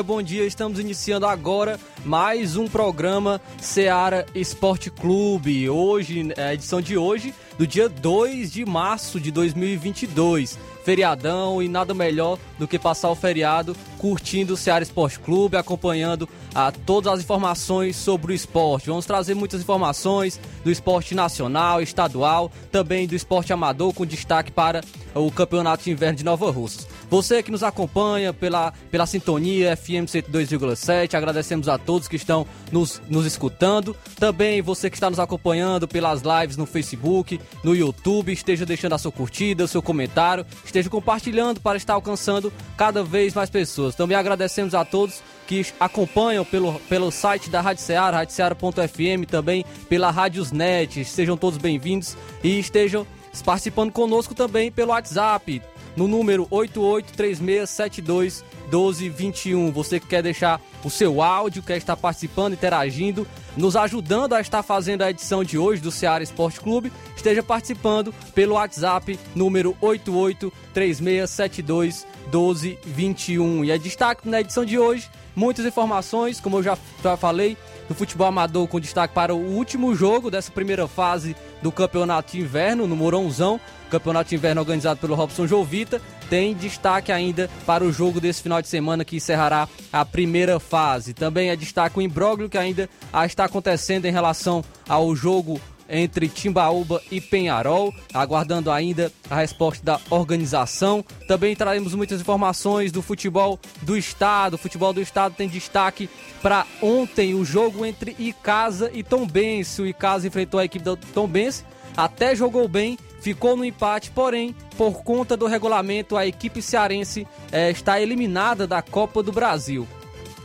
[0.00, 0.46] Dia, bom dia.
[0.46, 5.68] Estamos iniciando agora mais um programa Seara Esporte Clube.
[5.68, 10.58] Hoje, é a edição de hoje, do dia 2 de março de 2022.
[10.84, 16.26] Feriadão e nada melhor do que passar o feriado curtindo o Seara Esporte Clube, acompanhando
[16.54, 18.88] a, ah, todas as informações sobre o esporte.
[18.88, 24.80] Vamos trazer muitas informações do esporte nacional, estadual, também do esporte amador, com destaque para
[25.14, 26.88] o Campeonato de Inverno de Nova Russas.
[27.10, 33.02] Você que nos acompanha pela, pela sintonia FM 102,7, agradecemos a todos que estão nos,
[33.08, 33.96] nos escutando.
[34.16, 38.98] Também você que está nos acompanhando pelas lives no Facebook, no YouTube, esteja deixando a
[38.98, 43.96] sua curtida, o seu comentário, esteja compartilhando para estar alcançando cada vez mais pessoas.
[43.96, 50.12] Também agradecemos a todos que acompanham pelo, pelo site da Rádio Ceará, radioceara.fm, também pela
[50.12, 51.04] Rádiosnet.
[51.04, 53.04] Sejam todos bem-vindos e estejam
[53.44, 55.60] participando conosco também pelo WhatsApp
[55.96, 59.72] no número 883672 1221.
[59.72, 64.62] Você que quer deixar o seu áudio, quer estar participando, interagindo, nos ajudando a estar
[64.62, 72.06] fazendo a edição de hoje do Ceará Esporte Clube, esteja participando pelo WhatsApp número 883672
[72.32, 73.64] 1221.
[73.64, 77.56] E é destaque na edição de hoje, muitas informações, como eu já, já falei,
[77.88, 82.40] do futebol amador com destaque para o último jogo dessa primeira fase do Campeonato de
[82.40, 83.60] Inverno no Mourãozão.
[83.90, 86.00] Campeonato Inverno organizado pelo Robson Jovita.
[86.28, 91.12] Tem destaque ainda para o jogo desse final de semana que encerrará a primeira fase.
[91.12, 92.88] Também é destaque o imbróglio que ainda
[93.26, 100.00] está acontecendo em relação ao jogo entre Timbaúba e Penharol, aguardando ainda a resposta da
[100.08, 101.04] organização.
[101.26, 104.54] Também traremos muitas informações do futebol do estado.
[104.54, 106.08] O futebol do estado tem destaque
[106.40, 109.82] para ontem o jogo entre Icasa e Tombense.
[109.82, 111.64] O Icasa enfrentou a equipe do Tombense,
[111.96, 117.70] até jogou bem, ficou no empate, porém, por conta do regulamento, a equipe cearense é,
[117.70, 119.86] está eliminada da Copa do Brasil.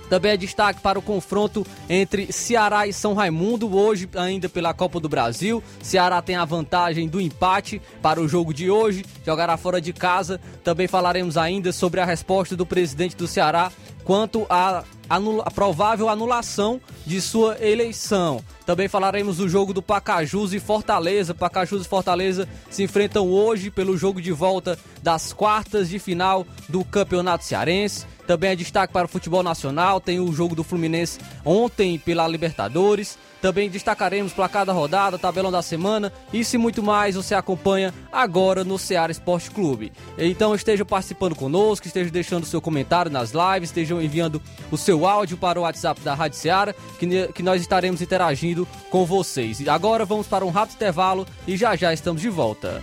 [0.09, 4.99] Também é destaque para o confronto entre Ceará e São Raimundo, hoje ainda pela Copa
[4.99, 5.63] do Brasil.
[5.81, 10.39] Ceará tem a vantagem do empate para o jogo de hoje, jogará fora de casa.
[10.63, 13.71] Também falaremos ainda sobre a resposta do presidente do Ceará
[14.03, 18.43] quanto à a provável anulação de sua eleição.
[18.65, 21.33] Também falaremos do jogo do Pacajus e Fortaleza.
[21.33, 26.83] Pacajus e Fortaleza se enfrentam hoje pelo jogo de volta das quartas de final do
[26.83, 28.07] Campeonato Cearense.
[28.27, 33.17] Também é destaque para o futebol nacional, tem o jogo do Fluminense ontem pela Libertadores.
[33.41, 38.63] Também destacaremos placar da rodada, tabelão da semana, isso e muito mais você acompanha agora
[38.63, 39.91] no Ceará Esporte Clube.
[40.17, 45.37] Então esteja participando conosco, esteja deixando seu comentário nas lives, estejam enviando o seu áudio
[45.37, 49.59] para o WhatsApp da Rádio Ceará, que, que nós estaremos interagindo com vocês.
[49.59, 52.81] E agora vamos para um rápido intervalo e já já estamos de volta.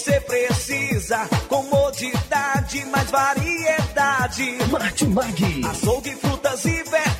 [0.00, 1.28] Você precisa.
[1.48, 4.58] Comodidade, mais variedade.
[4.70, 5.62] Martimag.
[5.68, 7.19] Açougue, frutas e verduras.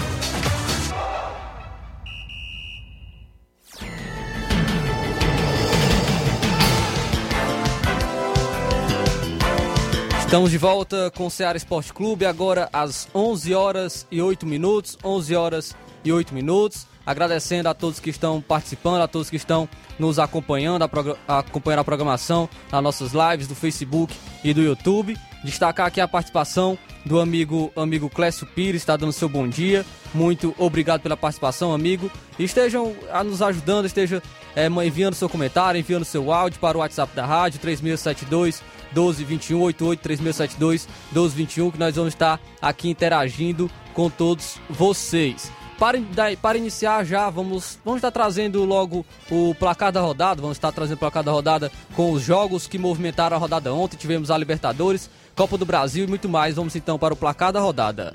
[10.20, 14.96] Estamos de volta com o Ceará Esporte Clube, agora às 11 horas e 8 minutos,
[15.04, 16.86] 11 horas e 8 minutos.
[17.10, 19.68] Agradecendo a todos que estão participando, a todos que estão
[19.98, 25.18] nos acompanhando, a acompanhando a programação nas nossas lives do Facebook e do YouTube.
[25.44, 29.84] Destacar aqui a participação do amigo amigo Clécio Pires, está dando seu bom dia.
[30.14, 32.12] Muito obrigado pela participação, amigo.
[32.38, 34.22] Estejam a nos ajudando, esteja
[34.56, 38.62] é, enviando seu comentário, enviando seu áudio para o WhatsApp da rádio 3672
[38.94, 45.52] 1221 88 3672 1221 que nós vamos estar aqui interagindo com todos vocês.
[45.80, 45.98] Para,
[46.42, 50.98] para iniciar já, vamos, vamos estar trazendo logo o placar da rodada, vamos estar trazendo
[50.98, 55.10] o placar da rodada com os jogos que movimentaram a rodada ontem, tivemos a Libertadores,
[55.34, 56.58] Copa do Brasil e muito mais.
[56.58, 58.14] Vamos então para o placar da rodada.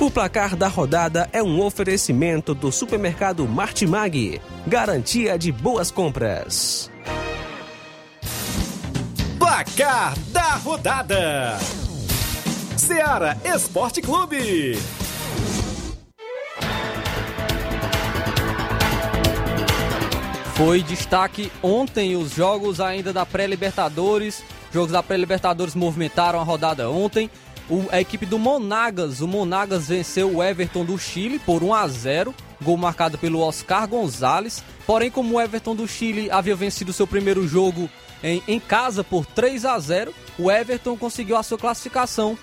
[0.00, 6.90] O placar da rodada é um oferecimento do supermercado Martimag, garantia de boas compras.
[9.38, 11.58] Placar da rodada:
[12.76, 14.78] Seara Esporte Clube.
[20.56, 24.44] Foi destaque ontem os jogos ainda da pré-Libertadores.
[24.72, 27.28] Jogos da pré-Libertadores movimentaram a rodada ontem.
[27.68, 31.88] O, a equipe do Monagas, o Monagas venceu o Everton do Chile por 1 a
[31.88, 34.62] 0, gol marcado pelo Oscar Gonzalez.
[34.86, 37.90] Porém, como o Everton do Chile havia vencido seu primeiro jogo
[38.22, 42.38] em, em casa por 3 a 0, o Everton conseguiu a sua classificação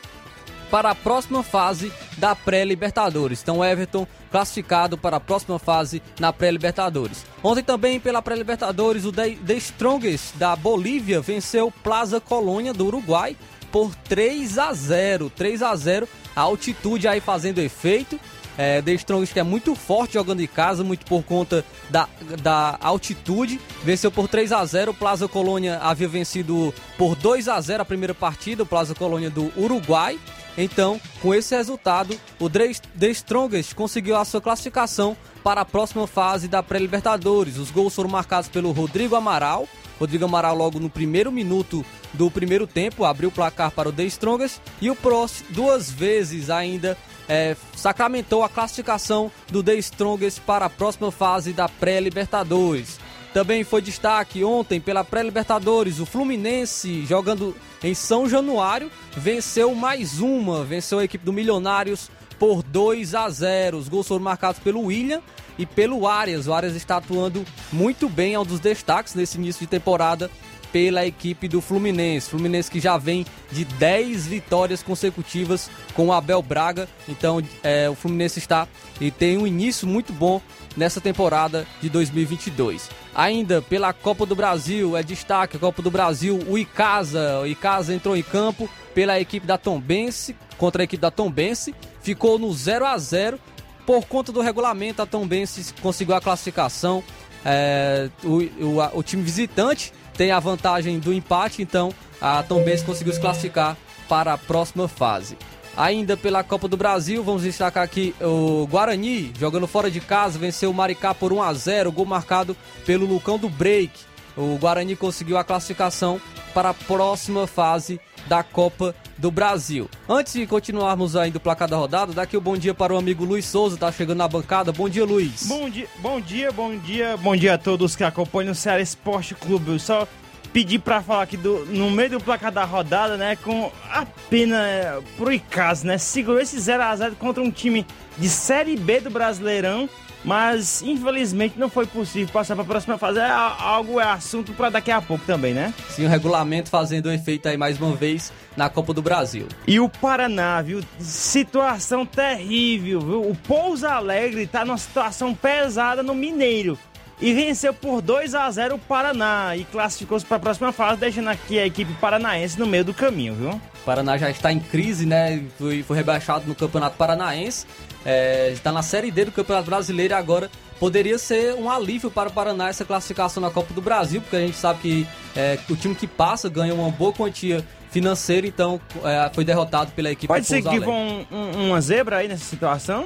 [0.72, 3.42] para a próxima fase da pré-Libertadores.
[3.44, 7.26] Então, Everton classificado para a próxima fase na pré-Libertadores.
[7.44, 13.36] Ontem também pela pré-Libertadores, o The, Strongest da Bolívia venceu Plaza Colônia do Uruguai
[13.70, 15.30] por 3 a 0.
[15.30, 18.18] 3 a 0, a altitude aí fazendo efeito.
[18.58, 22.08] É, The Strongest que é muito forte jogando em casa, muito por conta da,
[22.42, 23.60] da altitude.
[23.84, 27.86] Venceu por 3 a 0 O Plaza Colônia havia vencido por 2 a 0 a
[27.86, 30.20] primeira partida, o Plaza Colônia do Uruguai.
[30.58, 36.48] Então, com esse resultado, o The Strongest conseguiu a sua classificação para a próxima fase
[36.48, 37.58] da pré-Libertadores.
[37.58, 39.68] Os gols foram marcados pelo Rodrigo Amaral.
[40.00, 44.04] Rodrigo Amaral logo no primeiro minuto do primeiro tempo abriu o placar para o The
[44.06, 46.98] Strongest e o Prost duas vezes ainda
[47.30, 53.00] é, sacramentou a classificação do The Strongest para a próxima fase da pré-Libertadores.
[53.34, 60.66] Também foi destaque ontem pela pré-Libertadores, o Fluminense jogando em São Januário venceu mais uma,
[60.66, 63.78] venceu a equipe do Milionários por 2 a 0.
[63.78, 65.22] Os gols foram marcados pelo William
[65.58, 66.48] e pelo Arias.
[66.48, 70.30] O Arias está atuando muito bem, é um dos destaques nesse início de temporada
[70.72, 72.30] pela equipe do Fluminense.
[72.30, 76.88] Fluminense que já vem de 10 vitórias consecutivas com o Abel Braga.
[77.08, 78.68] Então é, o Fluminense está
[79.00, 80.42] e tem um início muito bom
[80.76, 82.90] nessa temporada de 2022.
[83.14, 87.40] Ainda pela Copa do Brasil, é destaque a Copa do Brasil, o Icasa.
[87.42, 92.38] O Icasa entrou em campo pela equipe da Tombense, contra a equipe da Tombense, ficou
[92.40, 93.40] no 0 a 0
[93.86, 97.04] Por conta do regulamento, a Tombense conseguiu a classificação.
[97.44, 102.84] É, o, o, o time visitante tem a vantagem do empate, então a Tom Benz
[102.84, 103.76] conseguiu se classificar
[104.08, 105.36] para a próxima fase.
[105.76, 110.70] Ainda pela Copa do Brasil, vamos destacar aqui o Guarani, jogando fora de casa, venceu
[110.70, 113.92] o Maricá por 1 a 0, gol marcado pelo Lucão do Break.
[114.36, 116.20] O Guarani conseguiu a classificação
[116.54, 119.90] para a próxima fase da Copa do Brasil.
[120.08, 122.98] Antes de continuarmos ainda o placar da rodada, daqui o um bom dia para o
[122.98, 124.72] amigo Luiz Souza, tá chegando na bancada.
[124.72, 125.48] Bom dia, Luiz.
[125.48, 129.36] Bom dia, bom dia, bom dia, bom dia a todos que acompanham o Ceará Esporte
[129.36, 129.80] Clube.
[129.80, 130.08] Só
[130.52, 134.68] pedi para falar aqui do, no meio do placar da rodada, né, com a pena
[134.68, 137.86] é, pro Icaz, né, segurou esse 0 a 0 contra um time
[138.18, 139.90] de Série B do Brasileirão
[140.24, 143.20] mas infelizmente não foi possível passar para a próxima fase.
[143.20, 145.74] É algo é assunto para daqui a pouco também, né?
[145.90, 149.48] Sim, o regulamento fazendo efeito aí mais uma vez na Copa do Brasil.
[149.68, 150.82] E o Paraná, viu?
[151.00, 153.22] Situação terrível, viu?
[153.30, 156.78] O Pouso Alegre tá numa situação pesada no Mineiro
[157.22, 161.30] e venceu por 2 a 0 o Paraná e classificou-se para a próxima fase, deixando
[161.30, 163.50] aqui a equipe paranaense no meio do caminho, viu?
[163.52, 165.44] O Paraná já está em crise, né?
[165.58, 167.66] Foi, foi rebaixado no Campeonato Paranaense,
[168.06, 170.50] é, está na Série D do Campeonato Brasileiro e agora
[170.80, 174.40] poderia ser um alívio para o Paraná essa classificação na Copa do Brasil, porque a
[174.42, 179.30] gente sabe que é, o time que passa ganha uma boa quantia financeira, então é,
[179.34, 183.06] foi derrotado pela equipe Pode do ser que vão um- uma zebra aí nessa situação?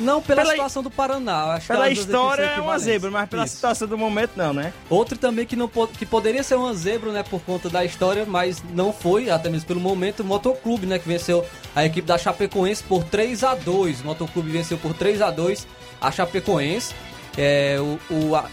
[0.00, 1.52] Não pela, Pela- situação do Paraná.
[1.54, 3.54] Acho Pela história é são uma zebra, mas pela Isso.
[3.56, 4.72] situação do momento não, né?
[4.88, 8.62] Outro também que, não, que poderia ser uma zebra, né, por conta da história, mas
[8.72, 11.44] não foi, até mesmo pelo momento, o Motoclube, né, que venceu
[11.76, 15.66] a equipe da Chapecoense por 3 a 2 O Motoclube venceu por 3 a 2
[16.00, 16.94] a Chapecoense.
[17.36, 18.48] É, o, o, a-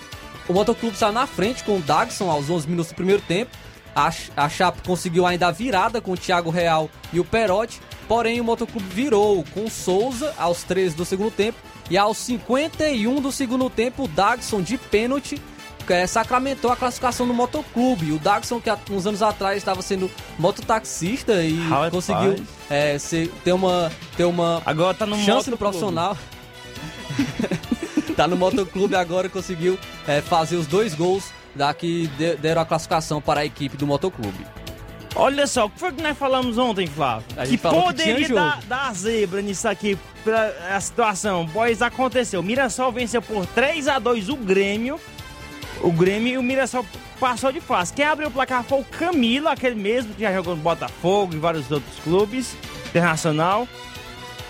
[0.47, 3.51] o Motoclube saiu na frente com o Dagson aos 11 minutos do primeiro tempo.
[3.95, 7.81] A, a Chape conseguiu ainda a virada com o Thiago Real e o Perotti.
[8.07, 11.57] Porém, o Motoclube virou com Souza aos 13 do segundo tempo.
[11.89, 15.41] E aos 51 do segundo tempo, o Dagson de pênalti
[15.89, 18.11] é, sacramentou a classificação do motoclube.
[18.11, 21.91] O Dagson, que há uns anos atrás estava sendo mototaxista e Rapaz.
[21.93, 22.35] conseguiu
[22.69, 26.17] é, ser- ter uma, ter uma Agora tá no chance no profissional.
[28.15, 32.65] tá no motoclube agora, conseguiu é, fazer os dois gols da que de- deram a
[32.65, 34.45] classificação para a equipe do motoclube.
[35.19, 37.25] Olha só, o que foi que nós falamos ontem, Flávio?
[37.35, 38.35] A que que poderia jogo.
[38.35, 41.49] dar, dar zebra nisso aqui, pra a situação.
[41.51, 42.39] Pois aconteceu.
[42.39, 44.99] O Mirassol venceu por 3 a 2 o Grêmio.
[45.81, 46.85] O Grêmio e o Mirassol
[47.19, 47.93] passou de fase.
[47.93, 51.39] Quem abriu o placar foi o Camilo, aquele mesmo que já jogou no Botafogo e
[51.39, 52.55] vários outros clubes
[52.87, 53.67] internacional.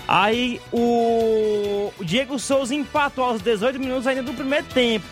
[0.06, 5.06] Aí o Diego Souza empatou aos 18 minutos ainda do primeiro tempo.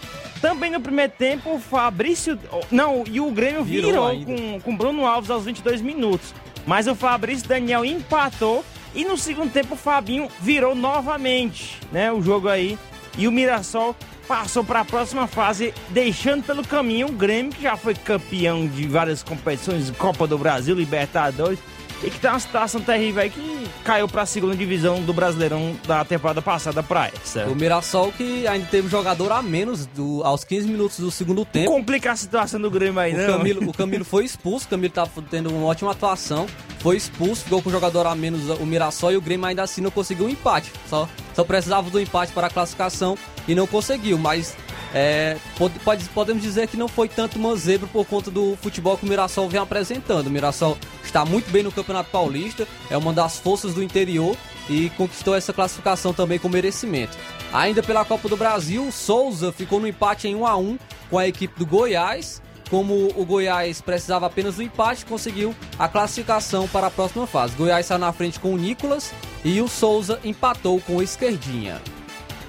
[0.46, 2.38] Também no primeiro tempo, o Fabrício.
[2.70, 6.36] Não, e o Grêmio Virou virou, com, com Bruno Alves aos 22 minutos.
[6.68, 8.64] Mas o Fabrício Daniel empatou.
[8.94, 12.78] E no segundo tempo, o Fabinho virou novamente né, o jogo aí.
[13.18, 13.96] E o Mirassol
[14.28, 18.88] passou para a próxima fase, deixando pelo caminho o Grêmio, que já foi campeão de
[18.88, 21.58] várias competições, Copa do Brasil, Libertadores.
[22.06, 25.76] E que tá uma situação terrível aí que caiu para a segunda divisão do Brasileirão
[25.88, 27.46] da temporada passada para essa.
[27.48, 31.72] O Mirassol que ainda teve jogador a menos do, aos 15 minutos do segundo tempo.
[31.72, 33.38] Complica a situação do Grêmio aí, O não?
[33.38, 36.46] Camilo, o Camilo foi expulso, o Camilo tá tendo uma ótima atuação.
[36.80, 39.82] Foi expulso, ficou com o jogador a menos o Mirassol e o Grêmio ainda assim
[39.82, 40.72] não conseguiu o empate.
[40.88, 44.20] Só, só precisava do empate para a classificação e não conseguiu.
[44.20, 44.56] Mas
[44.98, 48.98] é, pode, pode- podemos dizer que não foi tanto uma zebra por conta do futebol
[48.98, 50.28] que o Mirassol vem apresentando.
[50.28, 54.38] O Mirassol está muito bem no Campeonato Paulista, é uma das forças do interior
[54.70, 57.18] e conquistou essa classificação também com merecimento.
[57.52, 61.28] Ainda pela Copa do Brasil, Souza ficou no empate em 1 a 1 com a
[61.28, 62.42] equipe do Goiás.
[62.70, 67.56] Como o Goiás precisava apenas do empate, conseguiu a classificação para a próxima fase.
[67.56, 71.80] Goiás saiu na frente com o Nicolas e o Souza empatou com o Esquerdinha.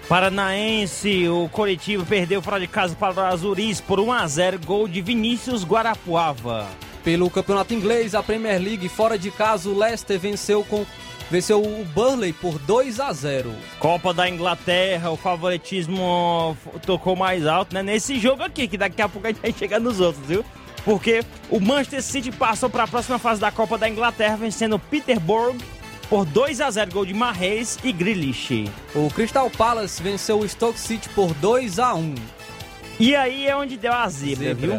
[0.08, 4.86] Paranaense, o coletivo perdeu fora de casa para o Azuris por 1 a 0 gol
[4.86, 6.68] de Vinícius Guarapuava.
[7.02, 10.86] Pelo campeonato inglês, a Premier League, fora de casa, o Leicester venceu com
[11.28, 13.52] venceu o Burnley por 2 a 0.
[13.80, 17.82] Copa da Inglaterra, o favoritismo tocou mais alto, né?
[17.82, 20.44] Nesse jogo aqui, que daqui a pouco a gente vai chegar nos outros, viu?
[20.84, 24.78] Porque o Manchester City passou para a próxima fase da Copa da Inglaterra, vencendo o
[24.78, 25.56] Peterborough
[26.08, 28.70] por 2 a 0 gol de Marreis e Grealish.
[28.94, 32.14] O Crystal Palace venceu o Stoke City por 2 a 1.
[32.98, 34.78] E aí é onde deu a zebra, Zebra.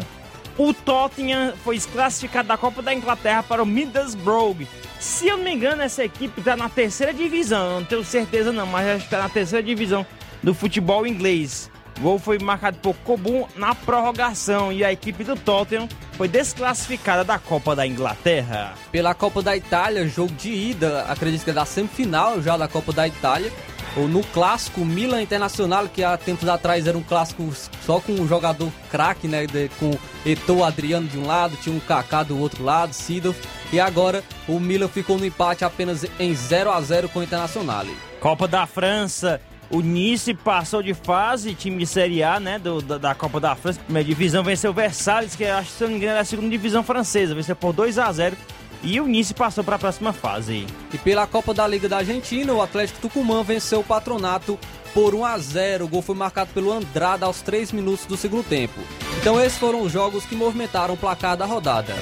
[0.56, 4.66] O Tottenham foi desclassificado da Copa da Inglaterra para o Middlesbrough.
[4.98, 7.78] Se eu não me engano, essa equipe está na terceira divisão.
[7.78, 10.04] Não tenho certeza não, mas acho que está na terceira divisão
[10.42, 11.70] do futebol inglês.
[11.98, 17.24] O gol foi marcado por Cobum na prorrogação e a equipe do Tottenham foi desclassificada
[17.24, 18.74] da Copa da Inglaterra.
[18.92, 22.92] Pela Copa da Itália, jogo de ida, acredito que é da semifinal já da Copa
[22.92, 23.52] da Itália.
[23.96, 27.50] Ou no clássico Milan Internacional, que há tempos atrás era um clássico
[27.84, 29.46] só com um jogador craque, né?
[29.46, 29.90] de- com
[30.24, 33.40] Eto'o Adriano de um lado, tinha um Kaká do outro lado, Sidorf.
[33.72, 37.86] E agora o Milan ficou no empate apenas em 0 a 0 com o Internacional.
[38.20, 42.98] Copa da França, o Nice passou de fase, time de Série A, né, do, da,
[42.98, 45.96] da Copa da França, primeira divisão, venceu o Versalhes, que acho que se não me
[45.96, 48.36] engano era a segunda divisão francesa, venceu por 2 a 0
[48.82, 50.66] e o Nice passou para a próxima fase.
[50.92, 54.58] E pela Copa da Liga da Argentina, o Atlético Tucumã venceu o Patronato
[54.94, 55.84] por 1 a 0.
[55.84, 58.80] O gol foi marcado pelo Andrada aos 3 minutos do segundo tempo.
[59.20, 61.94] Então esses foram os jogos que movimentaram o placar da rodada.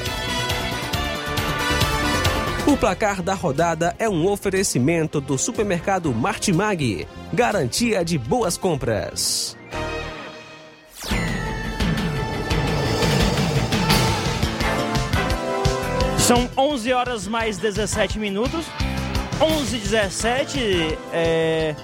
[2.66, 7.06] O placar da rodada é um oferecimento do supermercado Martimag.
[7.36, 9.54] Garantia de boas compras.
[16.16, 18.64] São 11 horas mais 17 minutos.
[19.38, 21.76] 11 17 é...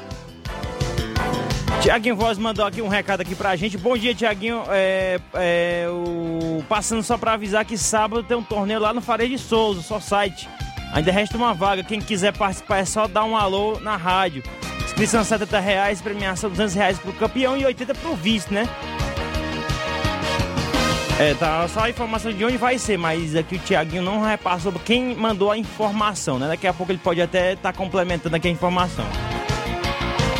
[1.82, 3.76] Tiaguinho Voz mandou aqui um recado aqui pra gente.
[3.76, 4.62] Bom dia, Tiaguinho.
[4.70, 6.64] É, é, o...
[6.66, 10.00] Passando só pra avisar que sábado tem um torneio lá no Fareja de Souza, só
[10.00, 10.48] site.
[10.94, 11.84] Ainda resta uma vaga.
[11.84, 14.42] Quem quiser participar é só dar um alô na rádio.
[14.92, 18.68] Inscrição 70 reais, premiação 200 reais pro campeão e 80 pro vice, né?
[21.18, 24.70] É, tá só a informação de onde vai ser, mas aqui o Tiaguinho não repassou
[24.84, 26.46] quem mandou a informação, né?
[26.46, 29.06] Daqui a pouco ele pode até estar tá complementando aqui a informação.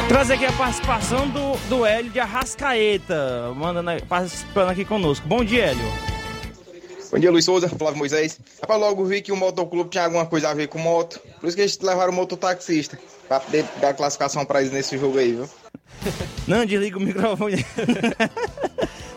[0.07, 5.27] Trazer aqui a participação do, do Hélio de Arrascaeta, mandando, participando aqui conosco.
[5.27, 6.12] Bom dia, Hélio.
[7.13, 8.41] Bom dia, Luiz Souza, Flávio Moisés.
[8.63, 11.55] Rapaz, logo vi que o motoclube tinha alguma coisa a ver com moto, por isso
[11.55, 15.49] que eles levaram o mototaxista, pra poder dar classificação pra eles nesse jogo aí, viu?
[16.49, 17.65] Não, desliga o microfone.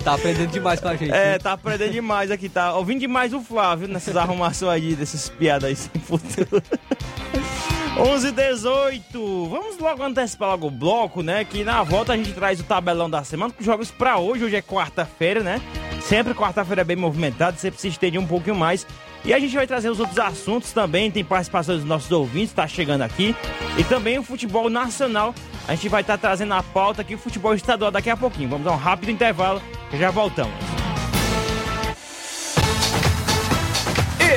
[0.03, 1.11] Tá aprendendo demais com a gente.
[1.11, 5.67] É, tá aprendendo demais aqui, tá ouvindo demais o Flávio nessas arrumações aí, dessas piadas
[5.67, 6.61] aí sem futuro.
[7.97, 11.45] 11 18 Vamos logo antecipar logo o bloco, né?
[11.45, 14.43] Que na volta a gente traz o tabelão da semana com jogos pra hoje.
[14.43, 15.61] Hoje é quarta-feira, né?
[16.01, 18.85] Sempre quarta-feira é bem movimentado, sempre se estende um pouquinho mais.
[19.23, 21.09] E a gente vai trazer os outros assuntos também.
[21.09, 23.33] Tem participação dos nossos ouvintes, tá chegando aqui.
[23.77, 25.33] E também o futebol nacional.
[25.67, 28.49] A gente vai estar tá trazendo a pauta aqui, o futebol estadual daqui a pouquinho.
[28.49, 29.61] Vamos dar um rápido intervalo
[29.91, 30.84] e já voltamos.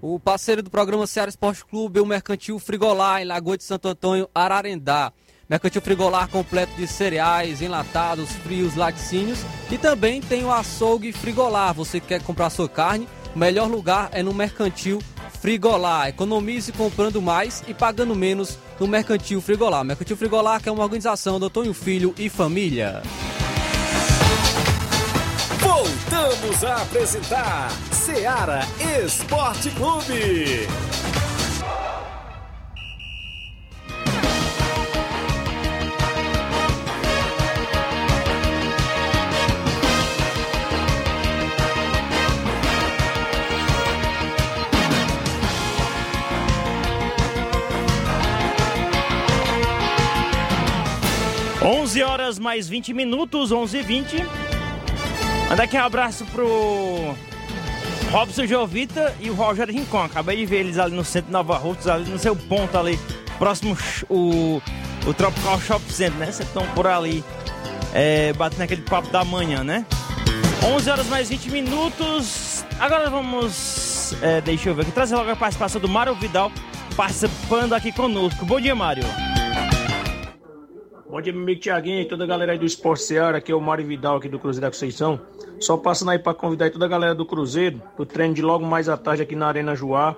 [0.00, 3.86] O parceiro do programa Ceará Esporte Clube é o Mercantil Frigolar, em Lagoa de Santo
[3.86, 5.12] Antônio, Ararendá.
[5.48, 9.38] Mercantil Frigolar completo de cereais, enlatados, frios, laticínios.
[9.70, 11.72] E também tem o açougue Frigolar.
[11.74, 14.98] Você que quer comprar sua carne, o melhor lugar é no Mercantil
[15.40, 16.08] Frigolar.
[16.08, 19.84] Economize comprando mais e pagando menos no Mercantil Frigolar.
[19.84, 23.02] Mercantil Frigolar que é uma organização do Antônio Filho e Família.
[25.62, 28.66] Voltamos a apresentar Seara
[29.04, 30.66] Esporte Clube.
[51.64, 54.51] 11 horas mais 20 minutos, 11 e 20.
[55.52, 57.14] Manda aqui um abraço pro
[58.10, 60.02] Robson Jovita e o Rogério Rincon.
[60.02, 62.98] Acabei de ver eles ali no centro de Nova Rússia, ali no seu ponto ali,
[63.36, 63.76] próximo
[64.08, 64.62] o,
[65.06, 66.32] o Tropical Shop Center, né?
[66.32, 67.22] Vocês estão por ali,
[67.92, 69.84] é, batendo aquele papo da manhã, né?
[70.74, 72.64] 11 horas mais 20 minutos.
[72.80, 76.50] Agora vamos, é, deixa eu ver aqui, trazer logo a participação do Mário Vidal
[76.96, 78.46] participando aqui conosco.
[78.46, 79.04] Bom dia, Mário.
[81.12, 83.36] Bom dia, meu amigo Tiaguinho e toda a galera aí do Esporte Seara.
[83.36, 85.20] Aqui é o Mário Vidal, aqui do Cruzeiro da Conceição.
[85.60, 88.88] Só passando aí para convidar toda a galera do Cruzeiro pro treino de logo mais
[88.88, 90.16] à tarde aqui na Arena Joá.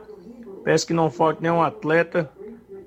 [0.63, 2.31] Peço que não falte nenhum atleta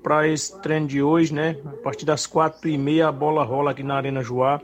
[0.02, 1.58] para esse treino de hoje, né?
[1.66, 4.58] A partir das quatro e meia a bola rola aqui na Arena Joá.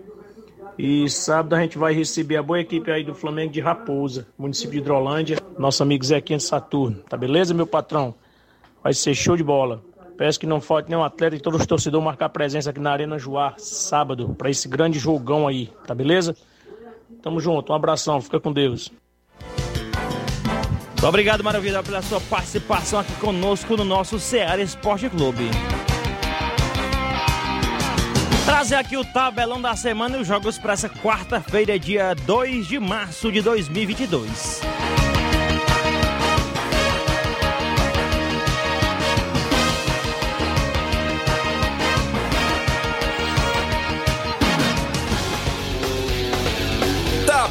[0.79, 4.73] E sábado a gente vai receber a boa equipe aí do Flamengo de Raposa, município
[4.73, 5.39] de Hidrolândia.
[5.59, 7.03] Nosso amigo Zequinha de Saturno.
[7.11, 8.15] Tá beleza, meu patrão?
[8.83, 9.83] Vai ser show de bola.
[10.17, 13.19] Peço que não falte nenhum atleta e todos os torcedores marcar presença aqui na Arena
[13.19, 16.37] Joá, sábado, para esse grande jogão aí, tá beleza?
[17.23, 18.93] Tamo junto, um abração, fica com Deus.
[20.91, 25.51] Muito obrigado, Maravilha, pela sua participação aqui conosco no nosso Ceará Esporte Clube.
[28.45, 32.79] Trazer aqui o tabelão da semana e os jogos para essa quarta-feira, dia 2 de
[32.79, 34.63] março de 2022.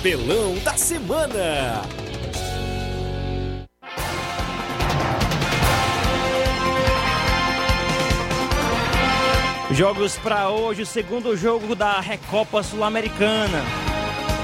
[0.03, 1.81] Tabelão da Semana.
[9.71, 13.63] Jogos para hoje, o segundo jogo da Recopa Sul-Americana.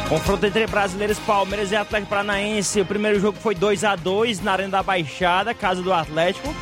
[0.08, 2.80] Confronto entre brasileiros, Palmeiras e Atlético Paranaense.
[2.80, 6.56] O primeiro jogo foi 2 a 2 na Arena da Baixada, casa do Atlético.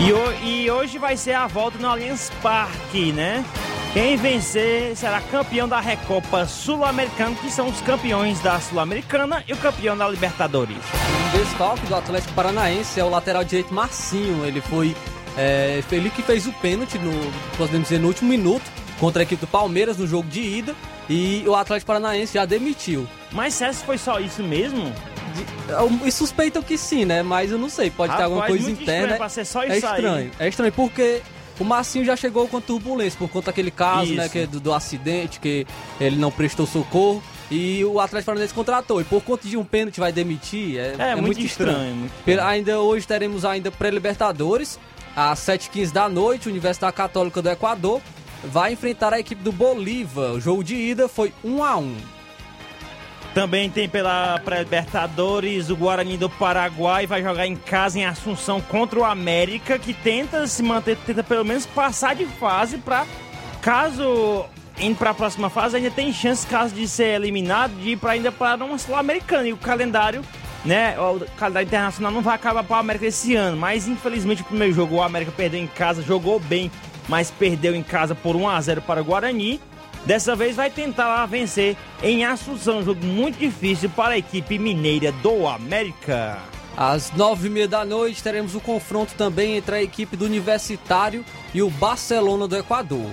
[0.00, 3.44] E, e hoje vai ser a volta no Allianz Parque, né?
[3.96, 9.56] Quem vencer será campeão da Recopa Sul-Americana, que são os campeões da Sul-Americana e o
[9.56, 10.76] campeão da Libertadores.
[10.76, 14.44] Um desfalque do Atlético Paranaense é o lateral direito Marcinho.
[14.44, 14.94] Ele foi.
[15.34, 17.10] É, ele que fez o pênalti, no,
[17.56, 18.70] podemos dizer, no último minuto.
[19.00, 20.74] contra a equipe do Palmeiras no jogo de ida
[21.08, 23.08] e o Atlético Paranaense já demitiu.
[23.32, 24.92] Mas será que foi só isso mesmo?
[26.04, 27.22] E suspeitam que sim, né?
[27.22, 29.16] Mas eu não sei, pode ter Rapaz, alguma coisa interna.
[29.26, 29.94] estranho só é isso aí.
[29.94, 31.22] estranho, é estranho porque
[31.58, 34.32] o Marcinho já chegou com turbulência por conta daquele caso, né, Isso.
[34.32, 35.66] que é do, do acidente, que
[36.00, 37.22] ele não prestou socorro.
[37.50, 39.00] E o Atlético Paranaense contratou.
[39.00, 40.78] E por conta de um pênalti vai demitir.
[40.78, 42.06] É, É, é muito muito estranho.
[42.06, 44.78] estranho, muito Ainda hoje teremos ainda pré-libertadores.
[45.14, 48.00] Às 7h15 da noite, Universidade Católica do Equador
[48.44, 50.32] vai enfrentar a equipe do Bolívar.
[50.32, 51.96] O jogo de ida foi 1 a 1
[53.36, 58.98] Também tem pela pré-Libertadores o Guarani do Paraguai vai jogar em casa em Assunção contra
[58.98, 63.04] o América, que tenta se manter, tenta pelo menos passar de fase para
[63.60, 64.46] caso
[64.80, 68.12] indo para a próxima fase ainda tem chance caso de ser eliminado de ir para
[68.12, 70.22] ainda para uma sul-americana e o calendário
[70.64, 74.46] né, o calendário internacional não vai acabar para o América esse ano, mas infelizmente o
[74.46, 76.70] primeiro jogo o América perdeu em casa, jogou bem,
[77.06, 79.60] mas perdeu em casa por 1 a 0 para o Guarani.
[80.06, 84.56] Dessa vez vai tentar lá vencer em Assunção, um jogo muito difícil para a equipe
[84.56, 86.38] mineira do América.
[86.76, 91.24] Às nove e meia da noite teremos o confronto também entre a equipe do Universitário
[91.52, 93.10] e o Barcelona do Equador.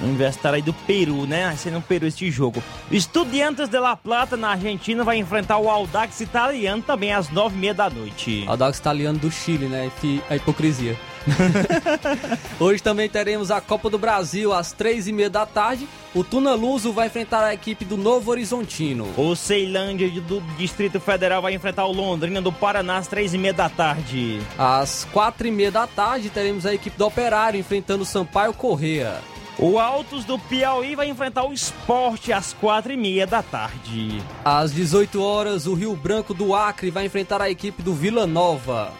[0.00, 1.46] Universitário aí do Peru, né?
[1.46, 2.62] Vai ser no Peru este jogo.
[2.88, 7.58] Estudiantes de La Plata, na Argentina, vai enfrentar o Audax italiano também às nove e
[7.58, 8.44] meia da noite.
[8.46, 9.90] Audax italiano do Chile, né?
[10.30, 10.96] A hipocrisia.
[12.58, 15.88] Hoje também teremos a Copa do Brasil às três e meia da tarde.
[16.14, 19.12] O Tuna Luso vai enfrentar a equipe do Novo Horizontino.
[19.16, 23.52] O Ceilândia do Distrito Federal vai enfrentar o Londrina do Paraná às três e meia
[23.52, 24.40] da tarde.
[24.58, 29.20] Às quatro e meia da tarde teremos a equipe do Operário enfrentando o Sampaio Correia.
[29.58, 34.22] O Altos do Piauí vai enfrentar o Esporte às quatro e meia da tarde.
[34.44, 38.92] Às 18 horas, o Rio Branco do Acre vai enfrentar a equipe do Vila Nova.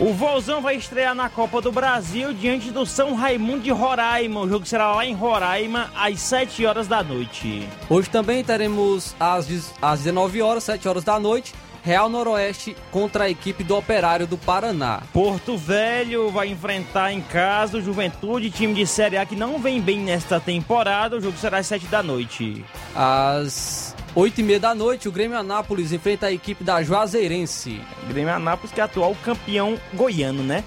[0.00, 4.40] O Vozão vai estrear na Copa do Brasil diante do São Raimundo de Roraima.
[4.40, 7.68] O jogo será lá em Roraima às 7 horas da noite.
[7.86, 9.46] Hoje também teremos às,
[9.82, 14.38] às 19 horas, 7 horas da noite, Real Noroeste contra a equipe do Operário do
[14.38, 15.02] Paraná.
[15.12, 19.82] Porto Velho vai enfrentar em casa o Juventude, time de Série A que não vem
[19.82, 21.18] bem nesta temporada.
[21.18, 22.64] O jogo será às 7 da noite.
[22.96, 27.80] Às 8 e meia da noite, o Grêmio Anápolis enfrenta a equipe da Juazeirense.
[28.08, 30.64] Grêmio Anápolis, que é atual campeão goiano, né?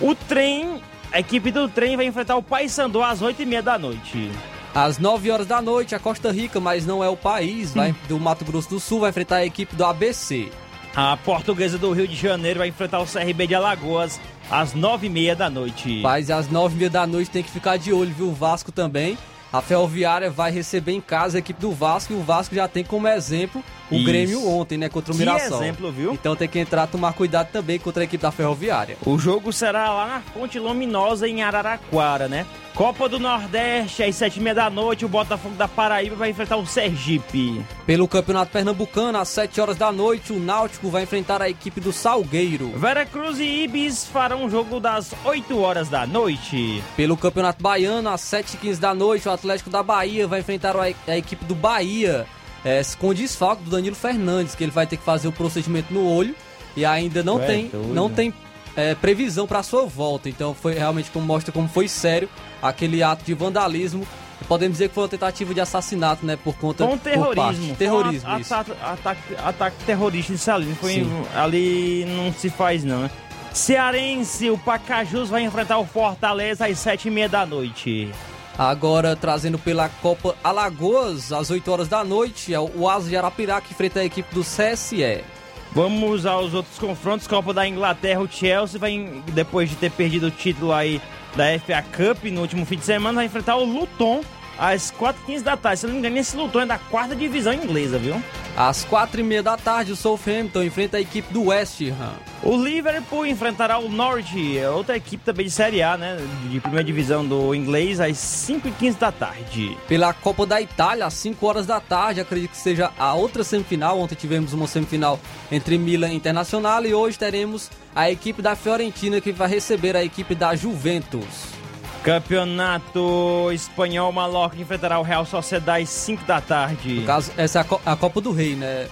[0.00, 0.80] O trem,
[1.12, 4.30] a equipe do trem vai enfrentar o Paysandu às 8 e meia da noite.
[4.74, 8.18] Às 9 horas da noite, a Costa Rica, mas não é o país, vai, do
[8.18, 10.48] Mato Grosso do Sul, vai enfrentar a equipe do ABC.
[10.94, 15.10] A portuguesa do Rio de Janeiro vai enfrentar o CRB de Alagoas às 9 e
[15.10, 16.00] meia da noite.
[16.02, 18.28] Mas às 9 e meia da noite tem que ficar de olho, viu?
[18.28, 19.16] O Vasco também.
[19.52, 22.84] A Ferroviária vai receber em casa a equipe do Vasco e o Vasco já tem
[22.84, 24.04] como exemplo o Isso.
[24.04, 24.88] Grêmio ontem, né?
[24.88, 25.62] Contra o Que Mirassol.
[25.62, 26.12] exemplo, viu?
[26.12, 28.96] Então tem que entrar, tomar cuidado também contra a equipe da Ferroviária.
[29.04, 32.46] O jogo será lá na Fonte Luminosa, em Araraquara, né?
[32.74, 36.56] Copa do Nordeste, às 7 e meia da noite, o Botafogo da Paraíba vai enfrentar
[36.56, 37.62] o Sergipe.
[37.84, 41.92] Pelo Campeonato Pernambucano, às 7 horas da noite, o Náutico vai enfrentar a equipe do
[41.92, 42.70] Salgueiro.
[42.76, 46.82] Vera Cruz e Ibis farão um jogo das 8 horas da noite.
[46.96, 51.44] Pelo Campeonato Baiano, às 7h15 da noite, o Atlético da Bahia vai enfrentar a equipe
[51.44, 52.24] do Bahia,
[52.64, 56.06] é, com desfalque do Danilo Fernandes, que ele vai ter que fazer o procedimento no
[56.06, 56.34] olho
[56.76, 57.94] e ainda não é tem, doido.
[57.94, 58.32] não tem
[58.76, 60.28] é, previsão para sua volta.
[60.28, 62.28] Então foi realmente como mostra como foi sério
[62.62, 64.06] aquele ato de vandalismo.
[64.48, 66.34] Podemos dizer que foi uma tentativa de assassinato, né?
[66.42, 67.10] Por conta Com por parte-
[67.58, 67.76] terrorismo.
[67.76, 68.54] Terrorismo, isso.
[68.54, 70.74] ataque, ataque, ataque terrorista isso ali.
[70.80, 73.00] Foi, ali não se faz, não.
[73.02, 73.10] né?
[73.52, 78.10] Cearense, o Pacajus vai enfrentar o Fortaleza às 7 e meia da noite.
[78.58, 83.66] Agora trazendo pela Copa Alagoas, às 8 horas da noite, é o Asa de Arapiraca
[83.66, 85.24] que enfrenta a equipe do CSE.
[85.72, 87.26] Vamos aos outros confrontos.
[87.26, 91.00] Copa da Inglaterra, o Chelsea vai, depois de ter perdido o título aí
[91.36, 94.22] da FA Cup no último fim de semana, vai enfrentar o Luton
[94.60, 95.80] às 4h15 da tarde.
[95.80, 98.22] Se não me engano, esse Luton é da quarta divisão inglesa, viu?
[98.54, 102.12] Às quatro e meia da tarde, o Southampton enfrenta a equipe do West Ham.
[102.42, 106.18] O Liverpool enfrentará o Norwich, é outra equipe também de Série A, né?
[106.50, 109.78] De primeira divisão do inglês, às 5h15 da tarde.
[109.88, 113.98] Pela Copa da Itália, às 5 horas da tarde, acredito que seja a outra semifinal.
[113.98, 115.18] Ontem tivemos uma semifinal
[115.50, 120.04] entre Milan e Internacional e hoje teremos a equipe da Fiorentina que vai receber a
[120.04, 121.59] equipe da Juventus.
[122.02, 126.94] Campeonato Espanhol, Mallorca enfrentará o Real Sociedade às 5 da tarde.
[126.94, 128.88] No caso, essa é a, Co- a Copa do Rei, né?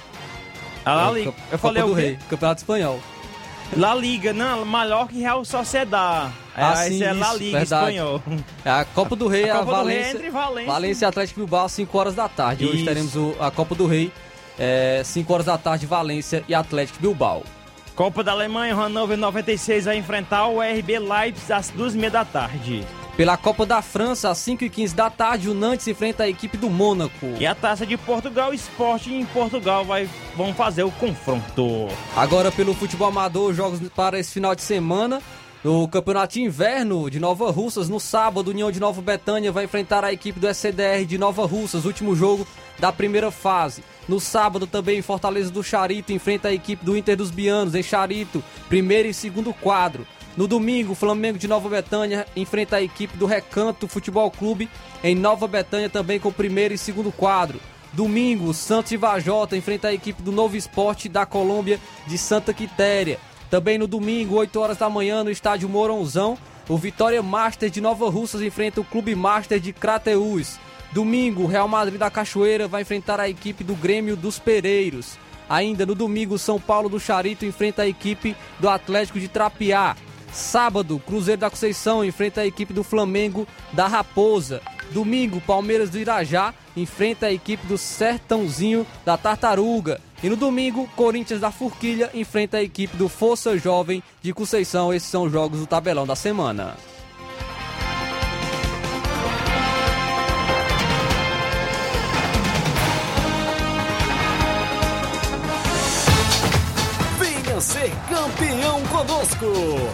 [0.84, 1.32] A La É, Liga.
[1.32, 2.06] Copa- Eu falei Copa o do quê?
[2.08, 3.00] Rei, Campeonato Espanhol.
[3.76, 6.32] La Liga, não, Mallorca e Real Sociedade.
[6.56, 7.90] Ah, Essa sim, é La Liga verdade.
[7.96, 8.22] espanhol.
[8.64, 11.04] A Copa do Rei é A a Copa do Rei é Valência, entre Valência- Valência
[11.04, 12.64] e Atlético Bilbao às 5 horas da tarde.
[12.66, 12.84] Hoje Isso.
[12.84, 14.10] teremos o- a Copa do Rei,
[14.58, 17.42] é, 5 horas da tarde, Valência e Atlético Bilbao.
[17.94, 22.86] Copa da Alemanha, o Hannover 96 vai enfrentar o RB Leipzig às 2h30 da tarde.
[23.18, 27.34] Pela Copa da França, às 5h15 da tarde, o Nantes enfrenta a equipe do Mônaco.
[27.40, 31.88] E a Taça de Portugal, Esporte em Portugal vai, vão fazer o confronto.
[32.14, 35.20] Agora pelo futebol amador, jogos para esse final de semana.
[35.64, 40.12] No Campeonato Inverno de Nova Russas, no sábado, União de Nova Betânia vai enfrentar a
[40.12, 42.46] equipe do SCDR de Nova Russas, último jogo
[42.78, 43.82] da primeira fase.
[44.08, 48.44] No sábado também, Fortaleza do Charito enfrenta a equipe do Inter dos Bianos em Charito,
[48.68, 50.06] primeiro e segundo quadro.
[50.36, 54.68] No domingo, o Flamengo de Nova Betânia enfrenta a equipe do Recanto Futebol Clube
[55.02, 57.60] em Nova Betânia também com primeiro e segundo quadro.
[57.92, 63.18] Domingo, Santos de Vajota enfrenta a equipe do Novo Esporte da Colômbia de Santa Quitéria.
[63.50, 66.36] Também no domingo, 8 horas da manhã, no estádio Moronzão,
[66.68, 70.60] o Vitória Master de Nova Russas enfrenta o Clube Master de Crateús.
[70.92, 75.18] Domingo, o Real Madrid da Cachoeira vai enfrentar a equipe do Grêmio dos Pereiros.
[75.48, 79.96] Ainda no domingo, São Paulo do Charito enfrenta a equipe do Atlético de Trapiá.
[80.32, 84.60] Sábado, Cruzeiro da Conceição enfrenta a equipe do Flamengo da Raposa.
[84.90, 90.00] Domingo, Palmeiras do Irajá enfrenta a equipe do Sertãozinho da Tartaruga.
[90.22, 94.92] E no domingo, Corinthians da Forquilha enfrenta a equipe do Força Jovem de Conceição.
[94.92, 96.76] Esses são os jogos do tabelão da semana.
[107.68, 109.46] Ser campeão conosco.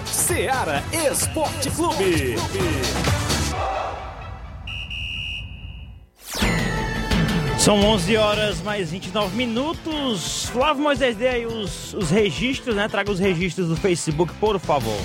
[0.07, 2.37] Seara Esporte Clube.
[7.59, 10.47] São 11 horas mais 29 minutos.
[10.47, 12.87] Flávio Moisés, dê aí os, os registros, né?
[12.87, 15.01] Traga os registros do Facebook, por favor.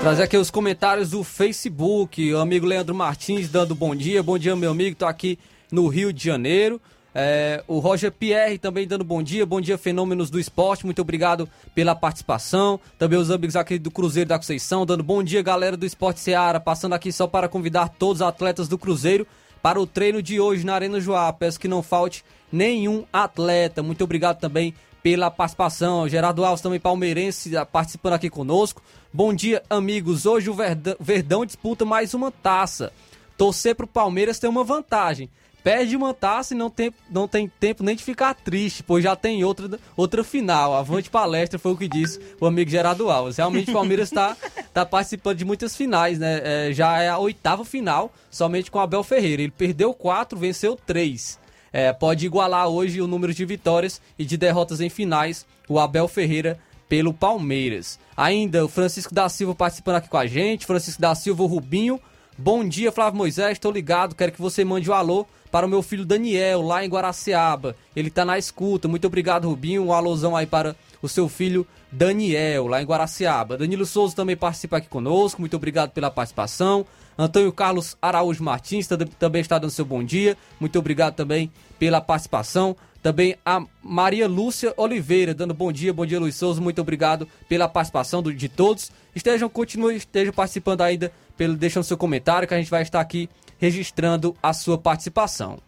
[0.00, 2.32] Trazer aqui os comentários do Facebook.
[2.32, 4.22] O amigo Leandro Martins dando bom dia.
[4.22, 4.96] Bom dia, meu amigo.
[4.96, 5.38] Tô aqui
[5.70, 6.80] no Rio de Janeiro.
[7.14, 9.46] É, o Roger Pierre também dando bom dia.
[9.46, 10.84] Bom dia, fenômenos do esporte.
[10.84, 12.80] Muito obrigado pela participação.
[12.98, 16.58] Também os amigos aqui do Cruzeiro da Conceição dando bom dia, galera do Esporte Seara.
[16.58, 19.26] Passando aqui só para convidar todos os atletas do Cruzeiro
[19.62, 21.32] para o treino de hoje na Arena Joá.
[21.32, 23.82] Peço que não falte nenhum atleta.
[23.82, 26.08] Muito obrigado também pela participação.
[26.08, 28.82] Gerardo Alves, também palmeirense, participando aqui conosco.
[29.12, 30.26] Bom dia, amigos.
[30.26, 30.56] Hoje o
[30.98, 32.92] Verdão, disputa mais uma taça.
[33.36, 35.30] Torcer para o Palmeiras tem uma vantagem.
[35.64, 39.16] Perde uma taça e não tem, não tem tempo nem de ficar triste, pois já
[39.16, 40.74] tem outra, outra final.
[40.74, 43.38] Avante palestra foi o que disse o amigo Gerardo Alves.
[43.38, 44.36] Realmente o Palmeiras está
[44.74, 46.68] tá participando de muitas finais, né?
[46.68, 49.40] É, já é a oitava final, somente com Abel Ferreira.
[49.40, 51.40] Ele perdeu quatro, venceu três.
[51.72, 56.06] É, pode igualar hoje o número de vitórias e de derrotas em finais, o Abel
[56.06, 57.98] Ferreira pelo Palmeiras.
[58.14, 60.66] Ainda o Francisco da Silva participando aqui com a gente.
[60.66, 61.98] Francisco da Silva, o Rubinho.
[62.36, 64.16] Bom dia, Flávio Moisés, estou ligado.
[64.16, 67.76] Quero que você mande o um alô para o meu filho Daniel, lá em Guaraciaba.
[67.94, 68.88] Ele tá na escuta.
[68.88, 69.84] Muito obrigado, Rubinho.
[69.84, 73.56] Um alôzão aí para o seu filho Daniel, lá em Guaraciaba.
[73.56, 75.40] Danilo Souza também participa aqui conosco.
[75.40, 76.84] Muito obrigado pela participação.
[77.16, 80.36] Antônio Carlos Araújo Martins também está dando seu bom dia.
[80.58, 82.76] Muito obrigado também pela participação.
[83.00, 85.92] Também a Maria Lúcia Oliveira dando bom dia.
[85.92, 86.60] Bom dia, Luiz Souza.
[86.60, 88.90] Muito obrigado pela participação de todos.
[89.14, 93.28] Estejam, continuem, estejam participando ainda, pelo, deixando seu comentário que a gente vai estar aqui
[93.58, 95.58] registrando a sua participação.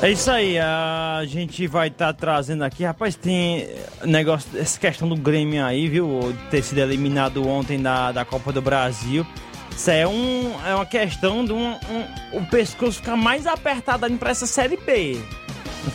[0.00, 3.68] É isso aí, a gente vai estar tá trazendo aqui, rapaz, tem
[4.04, 8.62] negócio, essa questão do Grêmio aí, viu, ter sido eliminado ontem da, da Copa do
[8.62, 9.26] Brasil.
[9.72, 14.18] Isso é, um, é uma questão de um, um, o pescoço ficar mais apertado ainda
[14.18, 15.20] para essa Série B.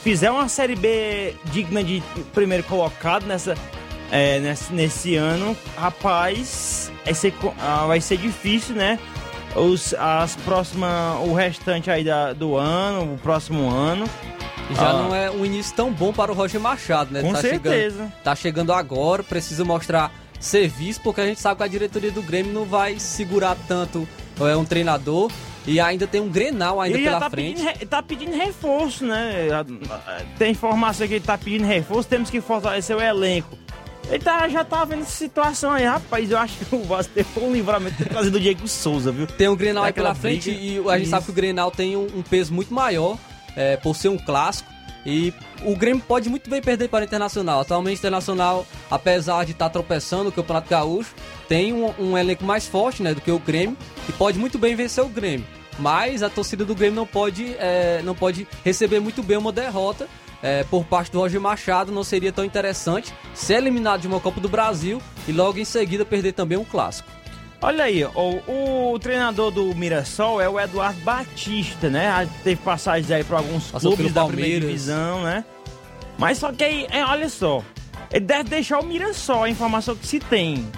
[0.01, 2.03] Fizer uma Série B digna de
[2.33, 3.55] primeiro colocado nessa,
[4.13, 8.99] é, nesse, nesse ano, rapaz, vai ser, ah, vai ser difícil, né?
[9.55, 14.05] os, as próximas, o restante aí da, do ano, o próximo ano.
[14.75, 14.93] Já ah.
[14.93, 17.21] não é um início tão bom para o Roger Machado, né?
[17.21, 17.97] Com tá certeza.
[17.97, 22.21] Chegando, tá chegando agora, precisa mostrar serviço, porque a gente sabe que a diretoria do
[22.21, 24.07] Grêmio não vai segurar tanto
[24.39, 25.31] é um treinador.
[25.65, 27.63] E ainda tem um Grenal ainda pela tá frente.
[27.63, 29.47] Pedindo, tá pedindo reforço, né?
[30.37, 33.62] Tem informação que ele tá pedindo reforço, temos que fortalecer o elenco.
[34.09, 36.29] Ele tá, já tá vendo essa situação aí, rapaz.
[36.29, 39.25] Eu acho que o Vasco teve um livramento por causa do Diego Souza, viu?
[39.25, 41.11] Tem um Grenal aí pela frente e a gente Isso.
[41.11, 43.17] sabe que o Grenal tem um, um peso muito maior
[43.55, 44.71] é, por ser um clássico.
[45.05, 45.33] E
[45.65, 47.59] o Grêmio pode muito bem perder para o Internacional.
[47.61, 51.13] Atualmente o Internacional, apesar de estar tá tropeçando no Campeonato Gaúcho,
[51.47, 53.75] tem um, um, elenco mais forte né, do que o Grêmio
[54.07, 55.45] e pode muito bem vencer o Grêmio.
[55.77, 60.07] Mas a torcida do Grêmio não pode, é, não pode receber muito bem uma derrota
[60.43, 64.41] é, por parte do Roger Machado não seria tão interessante ser eliminado de uma Copa
[64.41, 67.09] do Brasil e logo em seguida perder também um clássico.
[67.61, 72.29] Olha aí, o, o treinador do Mirassol é o Eduardo Batista, né?
[72.43, 75.45] Teve passagens aí para alguns Passou clubes da primeira divisão, né?
[76.17, 77.63] Mas só que aí, é, olha só,
[78.11, 80.69] ele deve deixar o Mirassol, a informação que se tem.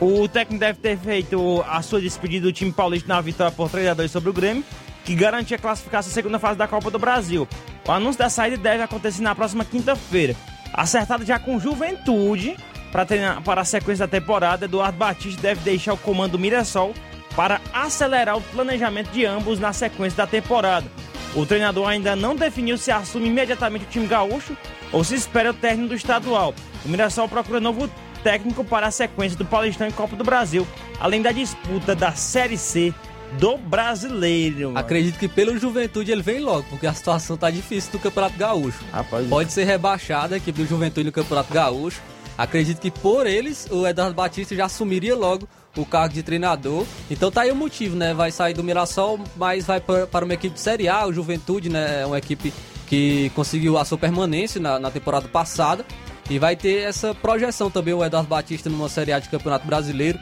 [0.00, 3.86] O técnico deve ter feito a sua despedida do time paulista na vitória por 3
[3.86, 4.64] a 2 sobre o Grêmio,
[5.04, 7.46] que garantia classificar a segunda fase da Copa do Brasil.
[7.88, 10.36] O anúncio da saída deve acontecer na próxima quinta-feira.
[10.74, 12.54] Acertado já com Juventude
[12.92, 16.92] para, para a sequência da temporada, Eduardo Batista deve deixar o comando do Mirassol
[17.34, 20.86] para acelerar o planejamento de ambos na sequência da temporada.
[21.34, 24.54] O treinador ainda não definiu se assume imediatamente o time gaúcho
[24.92, 26.54] ou se espera o término do estadual.
[26.84, 27.88] O Mirassol procura novo
[28.22, 30.68] técnico para a sequência do Paulistão e Copa do Brasil,
[31.00, 32.92] além da disputa da Série C
[33.38, 34.68] do Brasileiro.
[34.68, 34.78] Mano.
[34.78, 38.84] Acredito que pelo Juventude ele vem logo, porque a situação tá difícil do Campeonato Gaúcho.
[38.92, 42.00] Rapaz, Pode ser rebaixada a equipe do Juventude no Campeonato Gaúcho.
[42.36, 46.86] Acredito que por eles o Eduardo Batista já assumiria logo o cargo de treinador.
[47.10, 48.14] Então tá aí o motivo, né?
[48.14, 51.06] Vai sair do Mirassol, mas vai para uma equipe de Série A.
[51.06, 52.02] O Juventude, né?
[52.02, 52.52] É uma equipe
[52.86, 55.84] que conseguiu a sua permanência na, na temporada passada.
[56.30, 60.18] E vai ter essa projeção também o Eduardo Batista numa Série A de Campeonato Brasileiro.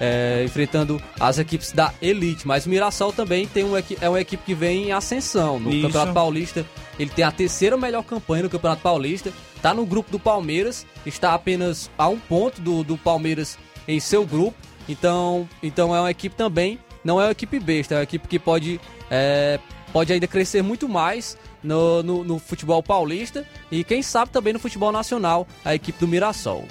[0.00, 2.48] É, enfrentando as equipes da Elite.
[2.48, 5.60] Mas o Mirassol também tem um, é uma equipe que vem em ascensão.
[5.60, 5.82] No Isso.
[5.82, 6.66] Campeonato Paulista,
[6.98, 9.30] ele tem a terceira melhor campanha no Campeonato Paulista.
[9.60, 14.24] Tá no grupo do Palmeiras, está apenas a um ponto do, do Palmeiras em seu
[14.24, 14.56] grupo.
[14.88, 18.38] Então, então é uma equipe também, não é uma equipe besta, é uma equipe que
[18.38, 19.60] pode, é,
[19.92, 24.58] pode ainda crescer muito mais no, no, no futebol paulista e quem sabe também no
[24.58, 26.66] futebol nacional, a equipe do Mirassol.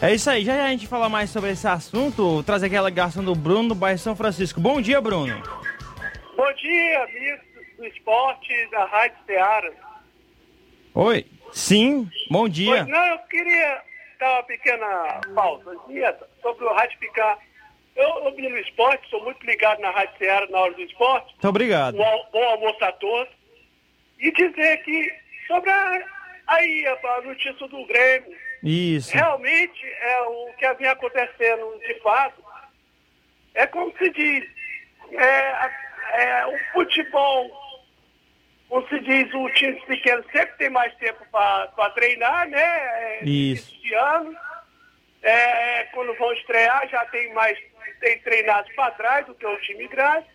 [0.00, 3.24] É isso aí, já já a gente fala mais sobre esse assunto, trazer aquela ligação
[3.24, 4.60] do Bruno do bairro São Francisco.
[4.60, 5.42] Bom dia, Bruno.
[6.36, 7.40] Bom dia, amigos
[7.78, 9.72] do esporte da Rádio Ceará.
[10.94, 11.24] Oi.
[11.50, 12.84] Sim, bom dia.
[12.84, 13.82] Pois não, eu queria
[14.20, 17.38] dar uma pequena pausazinha sobre o Rádio Picar.
[17.96, 21.32] Eu, eu vi no esporte, sou muito ligado na Rádio Ceará na hora do esporte.
[21.32, 21.94] Muito obrigado.
[21.94, 23.32] Um bom almoço a todos.
[24.18, 25.10] E dizer que
[25.46, 26.04] sobre a,
[26.48, 29.12] aí a notícia do Grêmio, Isso.
[29.12, 32.44] realmente é o que vinha acontecendo de fato.
[33.54, 34.44] É como se diz,
[35.12, 35.70] é,
[36.14, 37.50] é, o futebol,
[38.68, 42.60] como se diz, o time pequeno sempre tem mais tempo para treinar, né?
[42.60, 43.72] É, Isso.
[43.80, 44.36] de ano.
[45.22, 47.58] É, quando vão estrear já tem mais,
[48.00, 50.26] tem treinado para trás do que o time grande.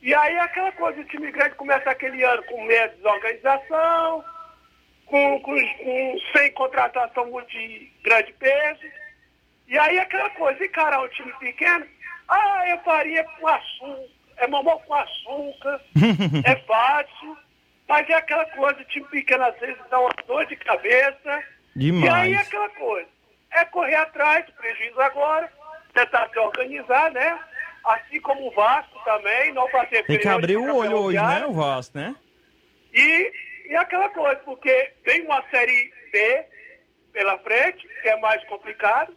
[0.00, 4.24] E aí aquela coisa, o time grande começa aquele ano com meia desorganização,
[5.08, 8.80] com, com, com- sem contratação de grande peso.
[9.66, 11.86] E aí aquela coisa, encarar um time pequeno,
[12.28, 15.80] ah, é farinha com açúcar, é mamão com açúcar,
[16.44, 17.36] é fácil,
[17.88, 21.42] mas é aquela coisa, o time pequeno às vezes dá uma dor de cabeça.
[21.76, 22.04] Demais.
[22.04, 23.08] E aí é aquela coisa,
[23.52, 25.52] é correr atrás, prejuízo agora,
[25.92, 27.38] tentar se organizar, né?
[27.84, 31.52] Assim como o Vasco também, não fazer Tem que abrir o olho hoje, né, o
[31.52, 32.14] Vasco, né?
[32.92, 33.32] E,
[33.68, 36.44] e aquela coisa, porque tem uma série B
[37.12, 39.14] pela frente, que é mais complicado.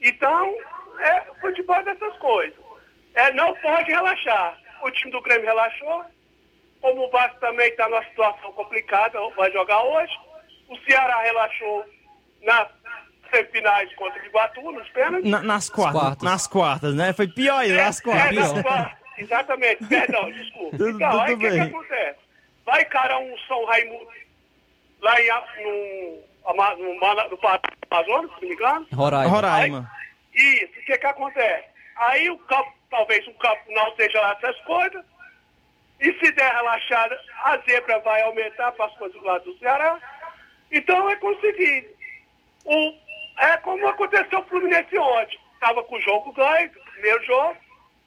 [0.00, 0.54] Então,
[1.00, 2.58] é futebol dessas coisas.
[3.14, 4.58] É, não pode relaxar.
[4.82, 6.04] O time do Grêmio relaxou.
[6.80, 10.12] Como o Vasco também está numa situação complicada, vai jogar hoje.
[10.68, 11.84] O Ceará relaxou
[12.42, 12.68] nas
[13.30, 15.28] semifinais contra o Iguatu, nos pênaltis.
[15.28, 16.22] Na- nas quartas, quartas.
[16.22, 17.12] Nas quartas, né?
[17.12, 18.52] Foi pior nas É, quartas.
[18.52, 18.98] nas quartas.
[19.18, 20.76] Exatamente, perdão, desculpa.
[20.76, 21.62] Tudo- então, aí o que, que bem.
[21.62, 22.18] acontece?
[22.68, 24.06] Vai encarar um São Raimundo
[25.00, 25.28] lá em,
[25.64, 26.94] no, Ama- no,
[27.30, 28.86] no Pará- Amazonas, se não me engano.
[28.92, 29.30] Roraima.
[29.34, 29.90] Roraima.
[30.34, 31.64] Isso, o que que acontece?
[31.96, 35.02] Aí o campo, talvez o campo não seja lá essas coisas,
[35.98, 39.98] e se der relaxada, a zebra vai aumentar para as coisas do lado do Ceará.
[40.70, 41.88] Então é conseguir.
[42.66, 42.94] O,
[43.38, 45.38] é como aconteceu o Fluminense ontem.
[45.54, 47.56] Estava com o jogo ganho, o primeiro jogo.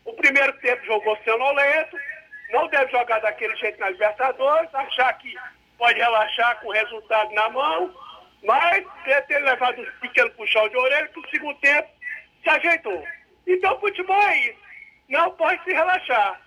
[0.05, 1.97] O primeiro tempo jogou sonolento.
[2.51, 5.33] Não deve jogar daquele jeito na Libertadores, achar que
[5.77, 7.95] pode relaxar com o resultado na mão,
[8.43, 11.89] mas deve ter levado um pequeno puxão de orelha que o segundo tempo
[12.43, 13.07] se ajeitou.
[13.47, 14.59] Então futebol é isso.
[15.09, 16.39] Não pode se relaxar.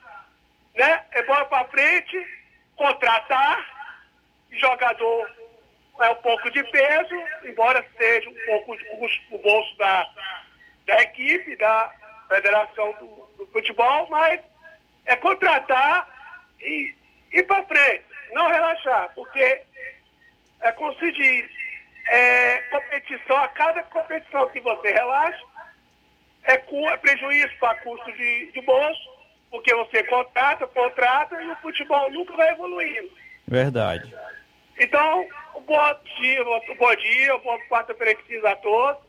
[0.74, 1.04] Né?
[1.12, 2.26] É bola para frente,
[2.76, 3.64] contratar,
[4.50, 5.30] jogador
[6.00, 8.76] é um pouco de peso, embora seja um pouco
[9.30, 10.08] no bolso da,
[10.86, 11.92] da equipe, da
[12.28, 14.40] Federação do, do Futebol, mas
[15.06, 16.08] é contratar
[16.60, 16.94] e
[17.32, 19.62] ir para frente, não relaxar, porque
[20.60, 21.50] é como se diz,
[22.08, 25.42] é, competição, a cada competição que você relaxa,
[26.44, 29.14] é, é prejuízo para custo de, de bolso,
[29.50, 33.10] porque você contrata, contrata e o futebol nunca vai evoluindo.
[33.46, 34.14] Verdade.
[34.78, 38.18] Então, um bom dia, um bom dia, um bom quarta-feira
[38.50, 39.02] a todos.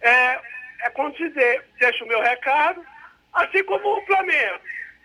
[0.00, 0.40] É,
[0.82, 2.84] é como dizer, deixo o meu recado,
[3.34, 4.60] assim como o Flamengo.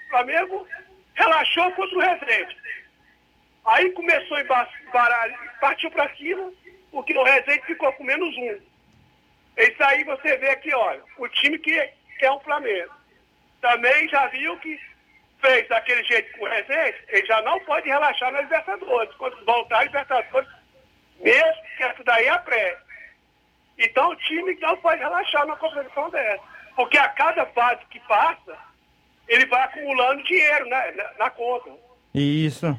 [0.06, 0.68] O Flamengo
[1.16, 2.58] relaxou contra o Resende.
[3.66, 6.52] Aí começou a emba- baralho, partiu para cima,
[6.92, 8.60] porque o Resende ficou com menos um.
[9.58, 11.78] Isso aí você vê aqui, olha, o time que,
[12.22, 12.94] é o Flamengo.
[13.62, 14.80] Também já viu que
[15.42, 19.14] fez daquele jeito com o Resende, ele já não pode relaxar na Libertadores.
[19.16, 20.50] Quando voltar a Libertadores,
[21.20, 22.78] mesmo que essa daí é a pré.
[23.78, 26.44] Então o time não pode relaxar numa competição dessa.
[26.76, 28.58] Porque a cada fase que passa,
[29.28, 31.70] ele vai acumulando dinheiro né, na, na conta.
[32.14, 32.78] Isso.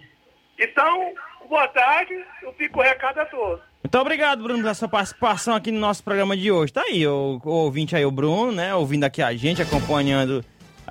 [0.58, 1.14] Então,
[1.48, 3.60] boa tarde, eu fico o recado a todos.
[3.82, 6.72] Muito obrigado, Bruno, pela sua participação aqui no nosso programa de hoje.
[6.72, 8.74] Tá aí, o, o ouvinte aí, o Bruno, né?
[8.74, 10.44] Ouvindo aqui a gente, acompanhando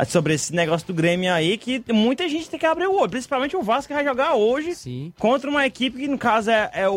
[0.07, 3.55] sobre esse negócio do Grêmio aí, que muita gente tem que abrir o olho, principalmente
[3.55, 5.13] o Vasco que vai jogar hoje Sim.
[5.17, 6.93] contra uma equipe que, no caso, é, é o,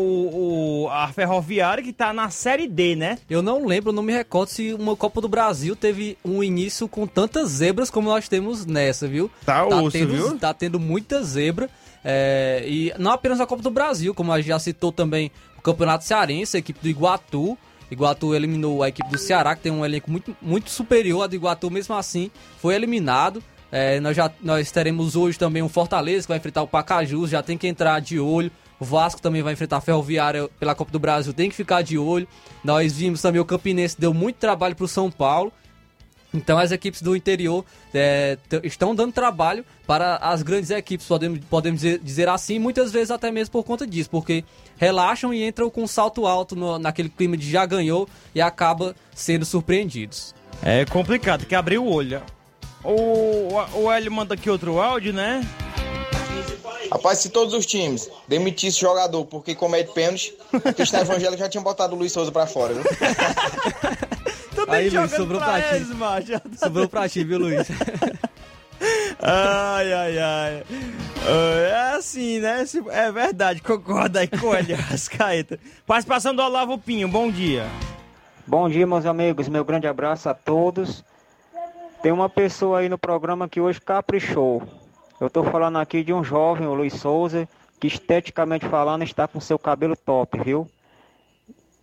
[0.83, 3.17] o- a Ferroviária, que tá na Série D, né?
[3.29, 7.07] Eu não lembro, não me recordo se uma Copa do Brasil teve um início com
[7.07, 9.29] tantas zebras como nós temos nessa, viu?
[9.45, 10.37] Tá osso, tendo, viu?
[10.37, 11.69] Tá tendo muita zebra.
[12.03, 15.61] é, e não apenas a Copa do Brasil, como a gente já citou também o
[15.61, 17.57] Campeonato Cearense, a equipe do Iguatu.
[17.91, 21.23] Iguatu eliminou a equipe do Ceará, que tem um elenco muito, muito superior.
[21.23, 22.29] A do Iguatu, mesmo assim,
[22.59, 23.43] foi eliminado.
[23.71, 27.43] É, nós já nós teremos hoje também um Fortaleza que vai enfrentar o Pacajus, já
[27.43, 28.51] tem que entrar de olho.
[28.79, 31.97] O Vasco também vai enfrentar a Ferroviária pela Copa do Brasil, tem que ficar de
[31.97, 32.27] olho.
[32.63, 35.51] Nós vimos também o Campinense deu muito trabalho para o São Paulo.
[36.33, 41.81] Então as equipes do interior é, estão dando trabalho para as grandes equipes, podemos, podemos
[41.81, 44.43] dizer, dizer assim, muitas vezes até mesmo por conta disso, porque
[44.77, 48.95] relaxam e entram com um salto alto no- naquele clima de já ganhou e acaba
[49.15, 50.35] sendo surpreendidos.
[50.61, 52.21] É complicado, tem que abrir o olho.
[52.83, 55.41] O, o Hélio manda aqui outro áudio, né?
[56.91, 61.61] Rapaz, se todos os times demitissem jogador porque comete pênalti, o Cristiano Evangélico já tinha
[61.61, 62.83] botado o Luiz Souza pra fora, viu?
[64.67, 65.75] Aí, Luiz, sobrou pra ti.
[65.75, 66.41] eles, macho.
[66.57, 67.67] Sobrou pra ti, viu, Luiz?
[69.21, 70.63] Ai, ai, ai.
[71.27, 72.63] Ah, É assim, né?
[72.91, 75.59] É verdade, concorda aí com o Hélio Rascaeta.
[75.85, 77.67] Participação do Olavo Pinho, bom dia.
[78.47, 79.49] Bom dia, meus amigos.
[79.49, 81.03] Meu grande abraço a todos.
[82.01, 84.63] Tem uma pessoa aí no programa que hoje caprichou.
[85.19, 87.47] Eu tô falando aqui de um jovem, o Luiz Souza,
[87.81, 90.69] que esteticamente falando está com seu cabelo top, viu?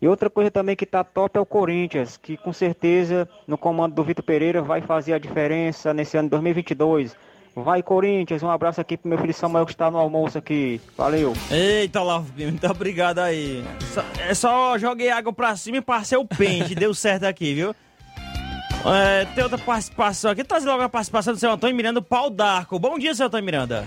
[0.01, 3.95] E outra coisa também que tá top é o Corinthians, que com certeza no comando
[3.95, 7.17] do Vitor Pereira vai fazer a diferença nesse ano de 2022.
[7.59, 10.79] Vai Corinthians, um abraço aqui pro meu filho Samuel que está no almoço aqui.
[10.99, 11.33] Valeu.
[11.51, 12.01] Eita,
[12.37, 13.65] Pinho, muito obrigado aí.
[13.95, 17.75] Só- é só joguei água pra cima e passei o pente, deu certo aqui, viu?
[18.85, 20.45] É, tem outra participação aqui.
[20.45, 22.79] Traz logo a participação do seu Antônio Miranda, Pau d'Arco.
[22.79, 23.85] Bom dia, seu Antônio Miranda.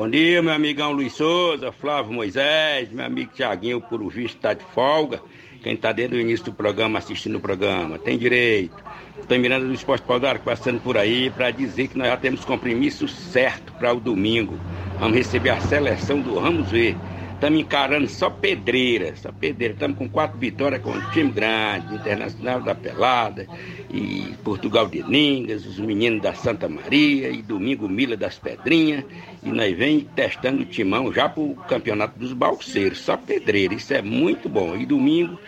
[0.00, 4.54] Bom dia, meu amigão Luiz Souza, Flávio Moisés, meu amigo Tiaguinho, por o visto, está
[4.54, 5.20] de folga.
[5.62, 8.74] Quem está desde o início do programa, assistindo o programa, tem direito.
[9.20, 13.06] Estou Miranda do Esporte Pau passando por aí para dizer que nós já temos compromisso
[13.06, 14.58] certo para o domingo.
[14.98, 16.96] Vamos receber a seleção do Ramos Ver.
[17.40, 19.72] Estamos encarando só pedreira, só pedreira.
[19.72, 23.46] Estamos com quatro vitórias com um time grande, Internacional da Pelada,
[23.88, 29.04] e Portugal de Ningas, os meninos da Santa Maria, e domingo Mila das Pedrinhas.
[29.42, 33.72] E nós vem testando o timão já para o campeonato dos balseiros, só pedreira.
[33.72, 34.76] Isso é muito bom.
[34.76, 35.40] E domingo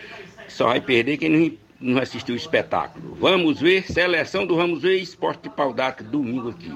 [0.47, 3.15] só vai perder quem não, assistiu o espetáculo.
[3.19, 5.75] Vamos ver, seleção do Vamos Ver, esporte de pau
[6.09, 6.73] domingo aqui.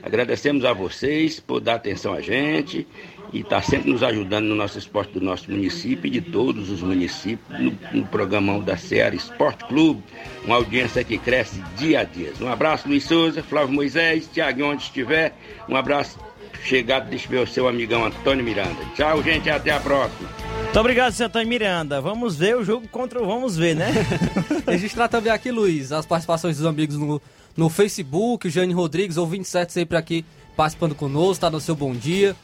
[0.00, 2.86] Agradecemos a vocês por dar atenção a gente
[3.34, 6.80] e estar sempre nos ajudando no nosso esporte do nosso município e de todos os
[6.80, 10.04] municípios no, no programão da Seara Esporte Clube,
[10.44, 12.32] uma audiência que cresce dia a dia.
[12.40, 15.36] Um abraço, Luiz Souza, Flávio Moisés, Tiago, onde estiver.
[15.68, 16.16] Um abraço
[16.62, 18.78] chegado desse meu seu amigão Antônio Miranda.
[18.94, 20.28] Tchau, gente, até a próxima.
[20.62, 22.00] Muito obrigado, seu Antônio Miranda.
[22.00, 23.92] Vamos ver o jogo contra o Vamos Ver, né?
[24.64, 27.20] Registrar também aqui, Luiz, as participações dos amigos no,
[27.56, 30.24] no Facebook, o Jane Rodrigues, ou 27 sempre aqui
[30.56, 32.36] participando conosco, tá no seu bom dia.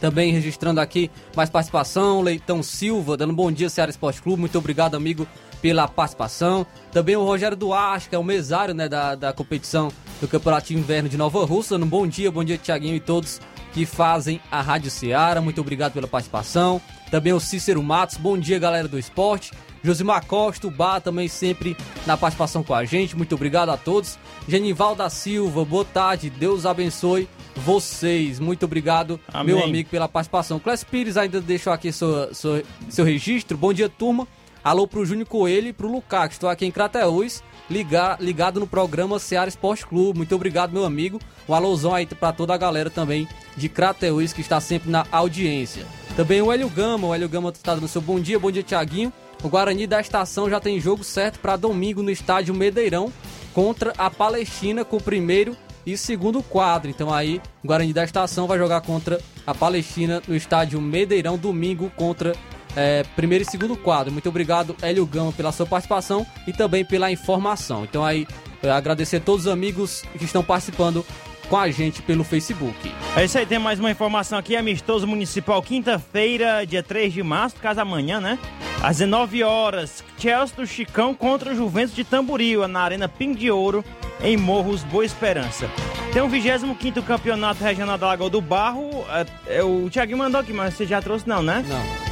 [0.00, 4.40] Também registrando aqui mais participação, Leitão Silva, dando bom dia, Ceará Esporte Clube.
[4.40, 5.26] Muito obrigado, amigo,
[5.60, 6.66] pela participação.
[6.92, 11.08] Também o Rogério Duarte, que é o mesário né, da, da competição do Campeonato Inverno
[11.08, 11.76] de Nova Russa.
[11.76, 13.40] dando bom dia, bom dia, Tiaguinho e todos
[13.72, 15.40] que fazem a Rádio Ceará.
[15.40, 16.80] Muito obrigado pela participação.
[17.10, 19.52] Também o Cícero Matos, bom dia, galera do esporte.
[19.82, 21.76] Josimar Costa, o Bar também sempre
[22.06, 23.16] na participação com a gente.
[23.16, 24.18] Muito obrigado a todos.
[24.46, 26.28] Genival da Silva, boa tarde.
[26.28, 28.38] Deus abençoe vocês.
[28.38, 29.54] Muito obrigado, Amém.
[29.54, 30.58] meu amigo, pela participação.
[30.58, 33.56] Clécio Pires ainda deixou aqui sua, sua- seu registro.
[33.56, 34.26] Bom dia, turma.
[34.62, 38.66] Alô pro Júnior Coelho e pro Lucas, que estou aqui em Crateús, ligar, ligado no
[38.66, 40.18] programa Seara Esporte Clube.
[40.18, 41.18] Muito obrigado, meu amigo.
[41.48, 43.26] Um alôzão aí pra toda a galera também
[43.56, 45.86] de Crateús, que está sempre na audiência.
[46.14, 49.10] Também o Hélio Gama, o Hélio Gama está dando seu bom dia, bom dia, Tiaguinho.
[49.42, 53.10] O Guarani da Estação já tem jogo certo para domingo no estádio Medeirão
[53.54, 55.56] contra a Palestina com o primeiro
[55.92, 56.90] e segundo quadro.
[56.90, 61.90] Então aí, o Guarani da Estação vai jogar contra a Palestina no estádio Medeirão domingo
[61.96, 62.34] contra
[62.76, 64.12] é, primeiro e segundo quadro.
[64.12, 67.84] Muito obrigado, Hélio Gama, pela sua participação e também pela informação.
[67.84, 68.26] Então aí,
[68.62, 71.04] é, agradecer a todos os amigos que estão participando
[71.50, 72.90] com a gente pelo Facebook.
[73.16, 77.56] É isso aí, tem mais uma informação aqui, amistoso municipal, quinta-feira, dia 3 de março,
[77.56, 78.38] caso amanhã, né?
[78.80, 83.50] Às 19 horas, Chelsea do Chicão contra o Juventus de Tamboril, na Arena Ping de
[83.50, 83.84] Ouro,
[84.22, 85.68] em Morros Boa Esperança.
[86.12, 90.52] Tem o 25 Campeonato Regional da Lagoa do Barro, é, é, o Thiaguinho mandou aqui,
[90.52, 91.64] mas você já trouxe não, né?
[91.68, 92.09] Não.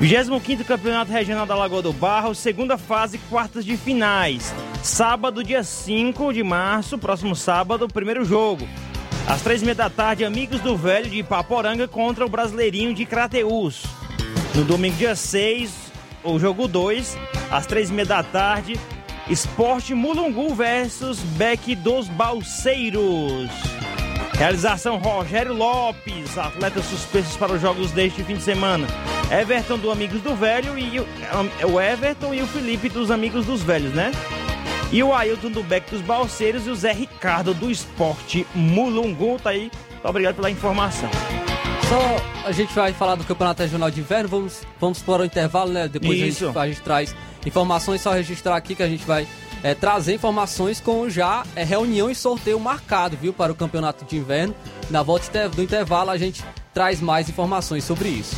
[0.00, 4.50] 25 Campeonato Regional da Lagoa do Barro, segunda fase, quartas de finais.
[4.82, 8.66] Sábado, dia 5 de março, próximo sábado, primeiro jogo.
[9.28, 13.04] Às três e meia da tarde, Amigos do Velho de Ipaporanga contra o Brasileirinho de
[13.04, 13.82] Crateús.
[14.54, 15.70] No domingo, dia 6,
[16.24, 17.18] o jogo 2,
[17.50, 18.80] às três e meia da tarde,
[19.28, 23.50] Esporte Mulungu versus Beck dos Balseiros.
[24.32, 28.86] Realização Rogério Lopes, atletas suspensos para os jogos deste fim de semana.
[29.30, 31.06] Everton do Amigos do Velho e o,
[31.72, 34.10] o Everton e o Felipe dos Amigos dos Velhos, né?
[34.90, 39.38] E o Ailton do Beck dos Balseiros e o Zé Ricardo do Esporte Mulungu.
[39.38, 39.70] Tá aí.
[39.90, 41.08] Muito obrigado pela informação.
[41.88, 45.70] Só a gente vai falar do Campeonato Regional de Inverno, vamos, vamos para o intervalo,
[45.70, 45.86] né?
[45.86, 47.14] Depois a gente, a gente, traz
[47.46, 49.28] informações, só registrar aqui que a gente vai
[49.62, 54.16] é, trazer informações com já é, reunião e sorteio marcado, viu, para o Campeonato de
[54.16, 54.54] Inverno.
[54.88, 56.42] Na volta do intervalo a gente
[56.72, 58.36] traz mais informações sobre isso.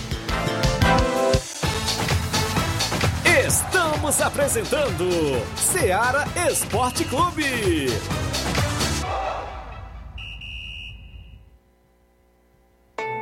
[3.47, 5.09] Estamos apresentando
[5.57, 7.87] Seara Esporte Clube.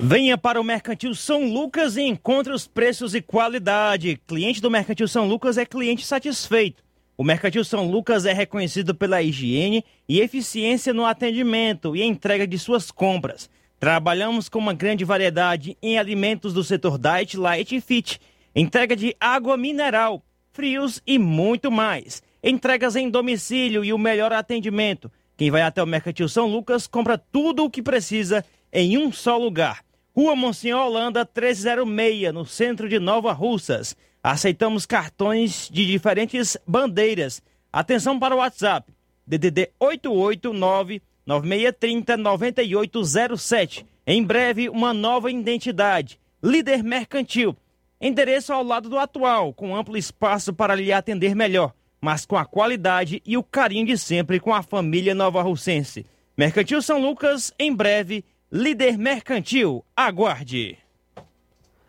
[0.00, 4.20] Venha para o Mercantil São Lucas e encontre os preços e qualidade.
[4.28, 6.84] Cliente do Mercantil São Lucas é cliente satisfeito.
[7.16, 12.56] O Mercantil São Lucas é reconhecido pela higiene e eficiência no atendimento e entrega de
[12.56, 13.50] suas compras.
[13.80, 18.20] Trabalhamos com uma grande variedade em alimentos do setor Diet, Light e Fit,
[18.54, 20.22] entrega de água mineral,
[20.52, 22.22] frios e muito mais.
[22.40, 25.10] Entregas em domicílio e o melhor atendimento.
[25.36, 29.36] Quem vai até o Mercantil São Lucas compra tudo o que precisa em um só
[29.36, 29.87] lugar.
[30.18, 33.96] Rua Monsenhor Holanda 306, no centro de Nova Russas.
[34.20, 37.40] Aceitamos cartões de diferentes bandeiras.
[37.72, 38.92] Atenção para o WhatsApp.
[39.24, 43.86] DDD 889 9630 9807.
[44.04, 46.18] Em breve, uma nova identidade.
[46.42, 47.56] Líder Mercantil.
[48.00, 52.44] Endereço ao lado do atual, com amplo espaço para lhe atender melhor, mas com a
[52.44, 56.04] qualidade e o carinho de sempre com a família Nova Russense.
[56.36, 59.84] Mercantil São Lucas, em breve, líder mercantil.
[59.94, 60.78] Aguarde!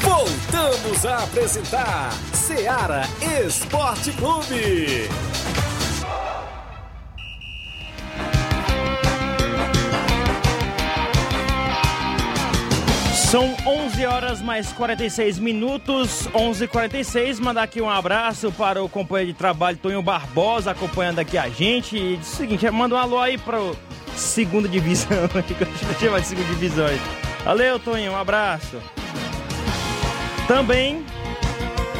[0.02, 3.02] Voltamos a apresentar Seara
[3.46, 5.08] Esporte Clube.
[13.30, 17.38] São 11 horas mais 46 minutos, 11:46.
[17.38, 21.96] Mandar aqui um abraço para o companheiro de trabalho Tonho Barbosa acompanhando aqui a gente.
[21.96, 23.58] E diz o seguinte, manda um alô aí para
[24.16, 25.28] segunda divisão,
[26.00, 26.88] chama de segunda divisão.
[27.44, 28.78] Valeu, Tonho, um abraço.
[30.50, 31.04] Também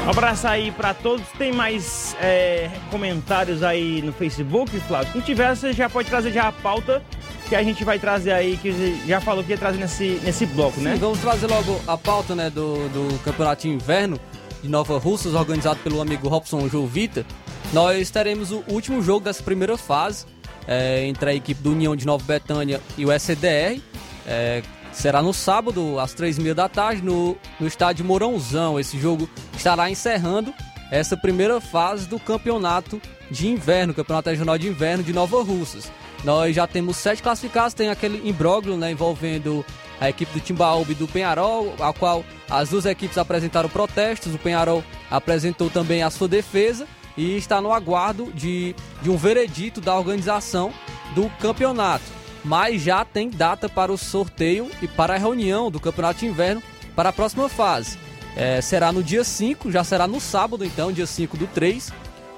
[0.05, 1.25] um abraço aí para todos.
[1.39, 5.13] Tem mais é, comentários aí no Facebook, Flávio?
[5.13, 7.01] Se não tiver, você já pode trazer já a pauta
[7.49, 10.79] que a gente vai trazer aí, que já falou que ia trazer nesse, nesse bloco,
[10.79, 10.97] Sim, né?
[10.99, 14.19] vamos trazer logo a pauta né, do, do Campeonato Inverno
[14.61, 17.25] de Nova Russas, organizado pelo amigo Robson Jovita.
[17.73, 20.27] Nós teremos o último jogo dessa primeira fase,
[20.67, 23.81] é, entre a equipe do União de Nova Betânia e o SCDR.
[24.27, 24.61] É,
[24.93, 28.79] será no sábado, às três e meia da tarde, no, no estádio Mourãozão.
[28.79, 30.53] Esse jogo estará encerrando
[30.91, 35.91] essa primeira fase do campeonato de inverno, campeonato regional de inverno de Nova Russas.
[36.25, 39.65] Nós já temos sete classificados, tem aquele imbróglio né, envolvendo
[40.01, 44.35] a equipe do Timbaúba e do Penharol, a qual as duas equipes apresentaram protestos.
[44.35, 46.87] O Penharol apresentou também a sua defesa
[47.17, 50.73] e está no aguardo de, de um veredito da organização
[51.15, 52.20] do campeonato.
[52.45, 56.63] Mas já tem data para o sorteio e para a reunião do campeonato de inverno
[56.97, 57.99] para a próxima fase.
[58.37, 61.93] É, será no dia 5, já será no sábado então, dia 5 do 3,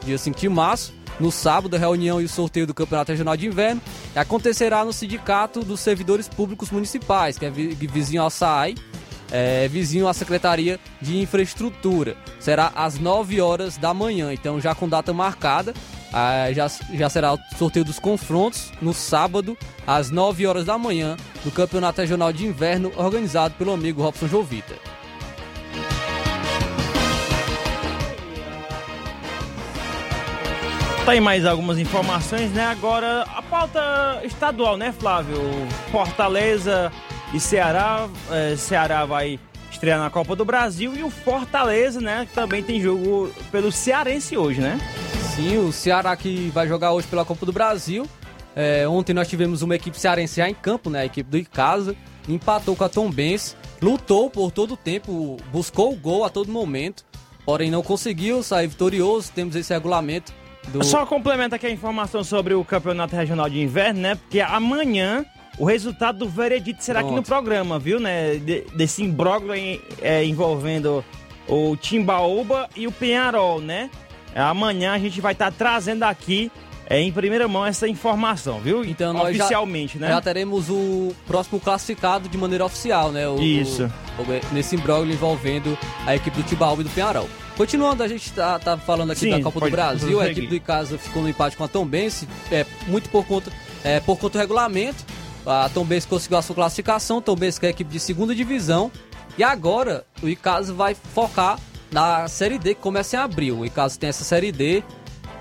[0.04, 0.94] dia 5 de março.
[1.20, 3.80] No sábado, a reunião e o sorteio do Campeonato Regional de Inverno
[4.16, 8.74] acontecerá no Sindicato dos Servidores Públicos Municipais, que é vizinho ao SAI,
[9.30, 12.16] é, vizinho à Secretaria de Infraestrutura.
[12.40, 15.74] Será às 9 horas da manhã, então já com data marcada.
[16.12, 19.56] Ah, já, já será o sorteio dos confrontos no sábado,
[19.86, 24.74] às 9 horas da manhã, do Campeonato Regional de Inverno, organizado pelo amigo Robson Jovita.
[31.06, 32.64] Aí mais algumas informações, né?
[32.64, 35.36] Agora, a pauta estadual, né, Flávio?
[35.90, 36.92] Fortaleza
[37.34, 38.08] e Ceará.
[38.30, 39.38] É, Ceará vai
[39.82, 42.24] estrear na Copa do Brasil e o Fortaleza, né?
[42.24, 44.78] Que também tem jogo pelo Cearense hoje, né?
[45.34, 48.06] Sim, o Ceará que vai jogar hoje pela Copa do Brasil.
[48.54, 51.00] É, ontem nós tivemos uma equipe cearense já em campo, né?
[51.00, 51.96] A equipe do Icasa.
[52.28, 53.56] Empatou com a Tom Benz.
[53.80, 57.04] Lutou por todo o tempo, buscou o gol a todo momento.
[57.44, 59.32] Porém, não conseguiu sair vitorioso.
[59.34, 60.32] Temos esse regulamento
[60.68, 60.84] do...
[60.84, 64.14] Só complementa aqui a informação sobre o Campeonato Regional de Inverno, né?
[64.14, 65.26] Porque amanhã
[65.58, 67.12] o resultado do veredito será Pronto.
[67.12, 68.36] aqui no programa, viu, né?
[68.36, 69.54] De, desse imbróglio
[70.00, 71.04] é, envolvendo
[71.48, 73.90] o Timbaúba e o Penharol, né?
[74.34, 76.50] Amanhã a gente vai estar tá trazendo aqui
[76.86, 78.84] é, em primeira mão essa informação, viu?
[78.84, 80.12] Então nós oficialmente, já, né?
[80.12, 83.28] Já teremos o próximo classificado de maneira oficial, né?
[83.28, 83.90] O, Isso.
[84.18, 85.76] O, o, nesse imbróglio envolvendo
[86.06, 87.28] a equipe do Timbaúba e do Penharol.
[87.56, 90.46] Continuando, a gente tá, tá falando aqui Sim, da Copa pode, do Brasil, a equipe
[90.46, 93.52] do Icasa ficou no empate com a Tombense, é, muito por conta,
[93.84, 95.04] é, por conta do regulamento.
[95.46, 98.90] A Tombense conseguiu a sua classificação, Tombense que é a equipe de segunda divisão.
[99.36, 101.58] E agora o Icasa vai focar
[101.90, 103.60] na Série D que começa em abril.
[103.60, 104.82] O Icasa tem essa Série D,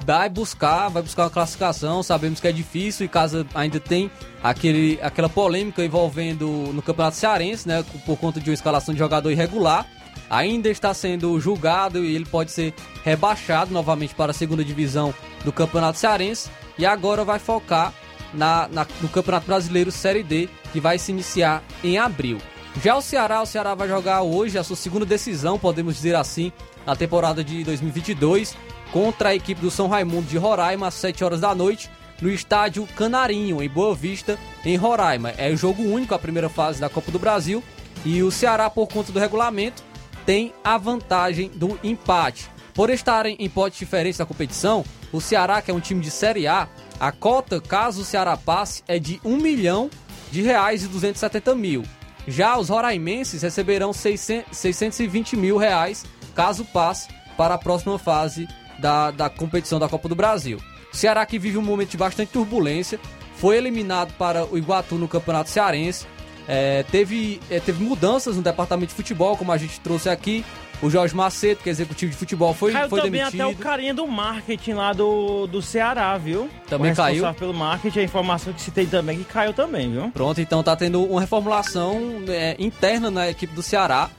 [0.06, 4.10] vai buscar, vai buscar uma classificação, sabemos que é difícil, o Icasa ainda tem
[4.41, 9.30] aquele, aquela polêmica envolvendo no Campeonato Cearense, né, por conta de uma escalação de jogador
[9.32, 9.86] irregular
[10.32, 12.74] ainda está sendo julgado e ele pode ser
[13.04, 17.93] rebaixado novamente para a segunda divisão do Campeonato Cearense e agora vai focar
[18.34, 22.38] na, na, no Campeonato Brasileiro Série D, que vai se iniciar em abril.
[22.82, 26.52] Já o Ceará, o Ceará vai jogar hoje a sua segunda decisão, podemos dizer assim,
[26.86, 28.56] na temporada de 2022,
[28.92, 31.90] contra a equipe do São Raimundo de Roraima, às 7 horas da noite,
[32.22, 35.32] no estádio Canarinho, em Boa Vista, em Roraima.
[35.32, 37.64] É o jogo único, a primeira fase da Copa do Brasil,
[38.06, 39.84] e o Ceará, por conta do regulamento,
[40.26, 42.50] tem a vantagem do empate.
[42.74, 46.48] Por estarem em potes diferentes da competição, o Ceará, que é um time de Série
[46.48, 46.70] A,
[47.02, 49.89] a cota, caso o Ceará passe, é de 1 milhão
[50.32, 51.84] de reais e 270 mil.
[52.28, 58.47] Já os roraimenses receberão 600, 620 mil reais caso passe para a próxima fase
[58.78, 60.60] da, da competição da Copa do Brasil.
[60.93, 62.99] O Ceará que vive um momento de bastante turbulência,
[63.36, 66.06] foi eliminado para o Iguatu no Campeonato Cearense,
[66.47, 70.45] é, teve, é, teve mudanças no departamento de futebol, como a gente trouxe aqui.
[70.82, 73.42] O Jorge Macedo, que é executivo de futebol, foi, caiu foi também demitido.
[73.42, 76.50] até o carinha do marketing lá do, do Ceará, viu?
[76.68, 77.34] Também o caiu.
[77.36, 80.10] pelo marketing, a informação que se tem também que caiu também, viu?
[80.10, 84.10] Pronto, então tá tendo uma reformulação é, interna na equipe do Ceará.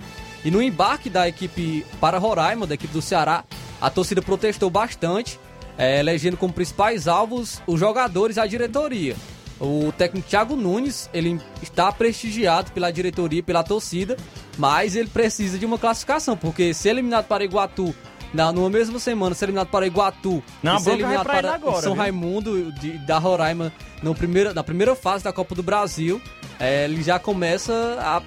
[0.45, 3.45] E no embarque da equipe para Roraima, da equipe do Ceará,
[3.81, 5.39] a torcida protestou bastante,
[5.77, 9.17] é, elegendo como principais alvos os jogadores e a diretoria.
[9.63, 14.17] O técnico Thiago Nunes, ele está prestigiado pela diretoria pela torcida,
[14.59, 17.95] mas ele precisa de uma classificação, porque se eliminado para Iguatu
[18.35, 22.03] na, numa mesma semana, ser eliminado para Iguatu Não, ser eliminado para agora, São viu?
[22.03, 26.21] Raimundo de, da Roraima no primeiro, na primeira fase da Copa do Brasil,
[26.59, 27.73] é, ele já começa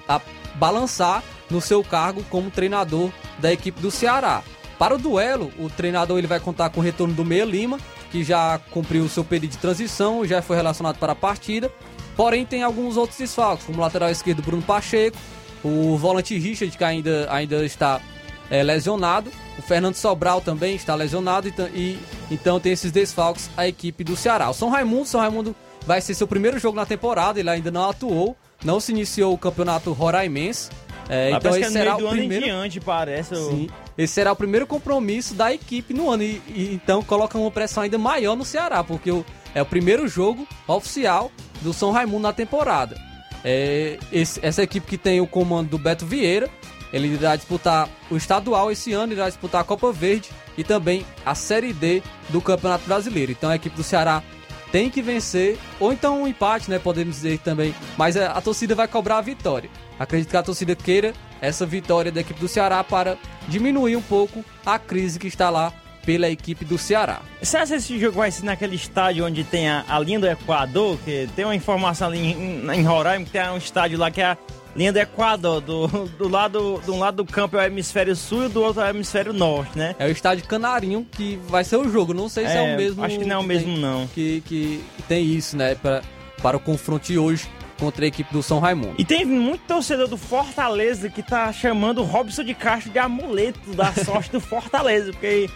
[0.08, 0.20] a, a
[0.54, 4.42] balançar no seu cargo como treinador da equipe do Ceará.
[4.78, 7.78] Para o duelo, o treinador ele vai contar com o retorno do Meia Lima,
[8.16, 11.70] que já cumpriu o seu período de transição, já foi relacionado para a partida.
[12.16, 15.18] Porém, tem alguns outros desfalques, como o lateral esquerdo Bruno Pacheco,
[15.62, 18.00] o volante Richard, que ainda, ainda está
[18.50, 21.98] é, lesionado, o Fernando Sobral também está lesionado, e, e,
[22.30, 24.48] então tem esses desfalques a equipe do Ceará.
[24.48, 25.54] O São Raimundo, São Raimundo
[25.86, 29.38] vai ser seu primeiro jogo na temporada, ele ainda não atuou, não se iniciou o
[29.38, 30.70] campeonato roraimense.
[31.06, 32.46] É, então esse será o primeiro.
[32.46, 33.36] Diante, parece.
[33.36, 33.68] Sim.
[33.96, 36.22] Esse será o primeiro compromisso da equipe no ano.
[36.22, 39.24] E, e, então coloca uma pressão ainda maior no Ceará, porque o,
[39.54, 41.30] é o primeiro jogo oficial
[41.62, 42.96] do São Raimundo na temporada.
[43.44, 46.50] É, esse, essa equipe que tem o comando do Beto Vieira,
[46.92, 51.34] Ele irá disputar o estadual esse ano, irá disputar a Copa Verde e também a
[51.34, 53.32] Série D do Campeonato Brasileiro.
[53.32, 54.22] Então a equipe do Ceará
[54.72, 56.78] tem que vencer, ou então um empate, né?
[56.78, 57.74] Podemos dizer também.
[57.96, 59.70] Mas a, a torcida vai cobrar a vitória.
[59.98, 63.16] Acredito que a torcida queira essa vitória da equipe do Ceará para
[63.48, 65.72] diminuir um pouco a crise que está lá
[66.04, 67.20] pela equipe do Ceará.
[67.42, 70.28] Você acha que esse jogo vai ser naquele estádio onde tem a, a linha do
[70.28, 70.96] Equador?
[71.04, 74.36] Que tem uma informação ali em, em Roraima que tem um estádio lá que é
[74.76, 75.60] linha do Equador.
[75.60, 78.82] Do, do lado, do um lado do campo é o hemisfério sul e do outro
[78.82, 79.94] é o hemisfério norte, né?
[79.98, 82.12] É o estádio Canarinho que vai ser o jogo.
[82.14, 83.02] Não sei se é, É, o mesmo.
[83.04, 84.06] acho que não é o mesmo, tem- não.
[84.08, 85.74] Que, que tem isso, né?
[85.74, 86.02] Para,
[86.42, 87.48] para o confronto de hoje
[87.78, 88.94] contra a equipe do São Raimundo.
[88.98, 93.74] E tem muito torcedor do Fortaleza que tá chamando o Robson de Castro de amuleto
[93.74, 95.50] da sorte do Fortaleza, porque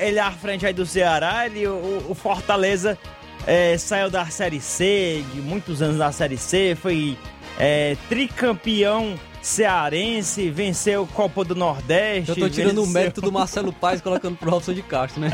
[0.00, 2.98] ele é à frente aí do Ceará, ele, o, o Fortaleza
[3.46, 7.16] é, saiu da Série C, de muitos anos da Série C, foi
[7.58, 12.30] é, tricampeão cearense, venceu Copa do Nordeste.
[12.30, 15.32] Eu tô tirando o venceu- mérito do Marcelo Paes colocando pro Robson de Castro, né?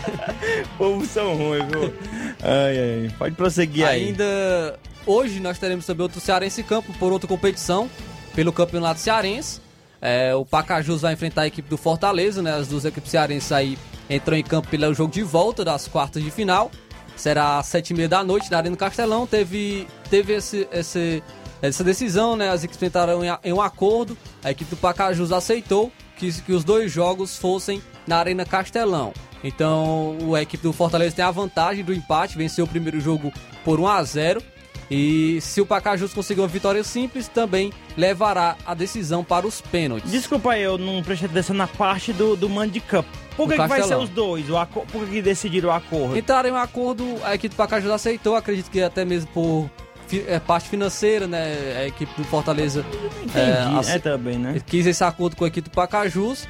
[0.75, 1.95] O povo são ruins, viu?
[2.43, 4.07] Ai, ai, pode prosseguir aí.
[4.07, 7.91] Ainda hoje nós teremos também outro Cearense em campo por outra competição,
[8.35, 9.61] pelo Campeonato Cearense.
[10.01, 12.53] É, o Pacajus vai enfrentar a equipe do Fortaleza, né?
[12.55, 16.31] As duas equipes cearenses aí entram em campo pelo jogo de volta das quartas de
[16.31, 16.71] final.
[17.17, 19.27] Será às sete e meia da noite na Arena do Castelão.
[19.27, 21.23] Teve, teve esse, esse-
[21.69, 22.51] essa decisão, né?
[22.51, 24.17] As equipes entraram em, um acordo.
[24.43, 29.13] A equipe do Pacajus aceitou que, que os dois jogos fossem na Arena Castelão.
[29.43, 33.33] Então, o- a equipe do Fortaleza tem a vantagem do empate, venceu o primeiro jogo
[33.65, 34.43] por 1 a 0
[34.91, 40.11] e se o Pacajus conseguir uma vitória simples, também levará a decisão para os pênaltis.
[40.11, 43.09] Desculpa aí, eu não prestei atenção na parte do, do mando de campo.
[43.37, 44.49] Por que, que vai ser os dois?
[44.51, 46.17] O Por que, que decidiram o acordo?
[46.17, 49.71] Entraram em um acordo, a equipe do Pacajus aceitou, acredito que até mesmo por
[50.27, 51.77] é, parte financeira, né?
[51.79, 52.85] A equipe do Fortaleza
[53.23, 54.61] Entendi, ace- é também, né?
[54.67, 56.47] quis esse acordo com a equipe do Pacajus.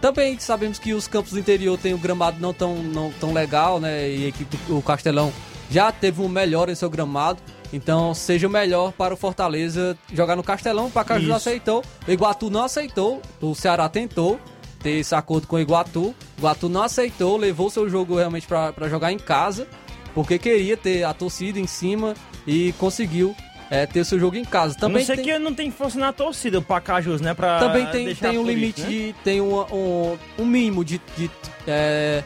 [0.00, 3.80] Também sabemos que os campos do interior têm o gramado não tão, não tão legal,
[3.80, 4.08] né?
[4.10, 5.32] E a equipe do o Castelão
[5.70, 7.38] já teve um melhor em seu gramado.
[7.72, 10.86] Então seja melhor para o Fortaleza jogar no Castelão.
[10.86, 14.38] O Pacajus aceitou, o Iguatu não aceitou, o Ceará tentou
[14.80, 16.08] ter esse acordo com o Iguatu.
[16.10, 19.66] O Iguatu não aceitou, levou seu jogo realmente para jogar em casa,
[20.14, 22.14] porque queria ter a torcida em cima
[22.46, 23.34] e conseguiu
[23.70, 24.74] é, ter seu jogo em casa.
[24.76, 27.34] Também não sei tem- que não tem força na torcida, o Pacajus, né?
[27.34, 28.88] Pra também tem, tem um limite né?
[28.88, 29.14] de.
[29.24, 31.30] Tem um, um, um mínimo de, de,
[31.66, 32.22] é,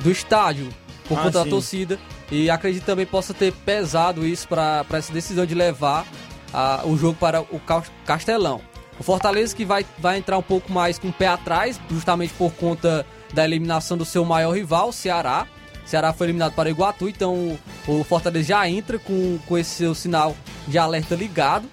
[0.00, 0.68] do estádio
[1.08, 1.50] por Ah, conta da sim.
[1.50, 1.98] torcida.
[2.30, 6.06] E acredito também possa ter pesado isso para essa decisão de levar
[6.52, 8.60] a- o jogo para o Cas- Castelão.
[8.98, 12.52] O Fortaleza que vai, vai entrar um pouco mais com o pé atrás, justamente por
[12.52, 15.46] conta da eliminação do seu maior rival, o Ceará.
[15.84, 19.94] Ceará foi eliminado para o Iguatu, então o Fortaleza já entra com, com esse seu
[19.94, 21.68] sinal de alerta ligado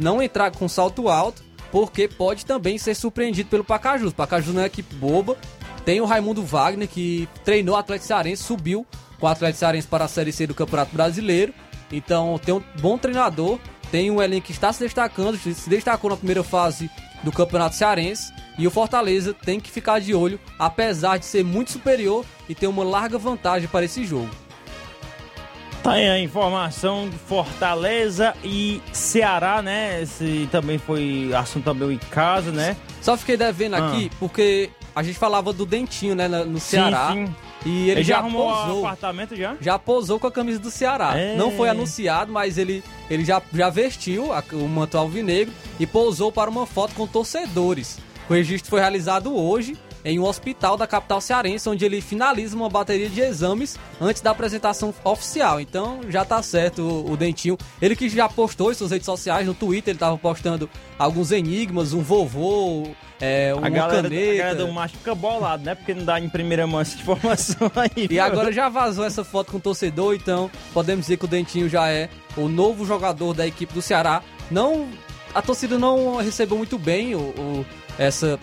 [0.00, 4.12] não entrar com salto alto, porque pode também ser surpreendido pelo Pacajus.
[4.12, 5.36] Pacajus não é equipe boba.
[5.84, 8.86] Tem o Raimundo Wagner, que treinou o Atlético Cearense, subiu
[9.18, 11.54] com o Atlético Cearense para a Série C do Campeonato Brasileiro.
[11.92, 13.58] Então tem um bom treinador,
[13.90, 16.90] tem um elenco que está se destacando, se destacou na primeira fase
[17.22, 18.32] do Campeonato Cearense.
[18.60, 22.66] E o Fortaleza tem que ficar de olho, apesar de ser muito superior e ter
[22.66, 24.28] uma larga vantagem para esse jogo.
[25.82, 30.02] Tá aí a informação de Fortaleza e Ceará, né?
[30.02, 32.76] Esse também foi assunto também em casa, né?
[33.00, 33.88] Só fiquei devendo Ah.
[33.88, 37.12] aqui, porque a gente falava do Dentinho, né, no Ceará.
[37.14, 37.34] sim.
[37.64, 38.78] E ele, Ele já já, arrumou posou.
[38.86, 39.54] apartamento já?
[39.60, 41.16] Já posou com a camisa do Ceará.
[41.18, 41.34] É.
[41.36, 46.30] Não foi anunciado, mas ele, ele já, já vestiu a- o manto alvinegro e posou
[46.32, 47.98] para uma foto com torcedores.
[48.30, 52.70] O registro foi realizado hoje em um hospital da capital cearense, onde ele finaliza uma
[52.70, 55.60] bateria de exames antes da apresentação oficial.
[55.60, 57.58] Então já tá certo o, o Dentinho.
[57.82, 61.92] Ele que já postou em suas redes sociais, no Twitter, ele tava postando alguns enigmas,
[61.92, 62.88] um vovô,
[63.20, 64.30] é, uma A galera, caneta.
[64.32, 65.74] a galera do macho fica bolado, né?
[65.74, 68.06] Porque não dá em primeira mão essa informação aí.
[68.08, 71.68] E agora já vazou essa foto com o torcedor, então podemos dizer que o Dentinho
[71.68, 72.08] já é
[72.38, 74.22] o novo jogador da equipe do Ceará.
[74.50, 74.88] Não,
[75.34, 77.66] a torcida não recebeu muito bem o, o-
[78.00, 78.38] essa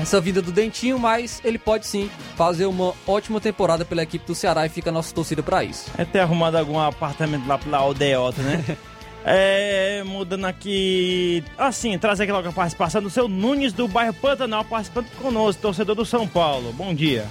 [0.00, 4.34] essa vinda do Dentinho, mas ele pode sim fazer uma ótima temporada pela equipe do
[4.34, 5.90] Ceará e fica a nossa torcida para isso.
[5.98, 8.64] É ter arrumado algum apartamento lá pela aldeota, né?
[9.26, 11.42] é, mudando aqui.
[11.56, 15.96] Assim, trazer aqui logo a participação do seu Nunes do bairro Pantanal, participando conosco, torcedor
[15.96, 16.72] do São Paulo.
[16.72, 17.26] Bom dia.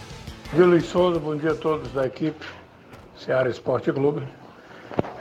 [0.52, 1.20] Bom dia, Luiz Souza.
[1.20, 2.46] Bom dia a todos da equipe
[3.18, 4.28] Ceará Esporte Clube.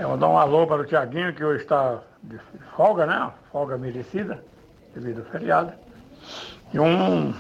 [0.00, 2.38] Eu vou dar um alô para o Tiaguinho, que hoje está de
[2.76, 3.30] folga, né?
[3.52, 4.42] Folga merecida,
[4.94, 5.85] devido ao feriado.
[6.76, 7.32] E um,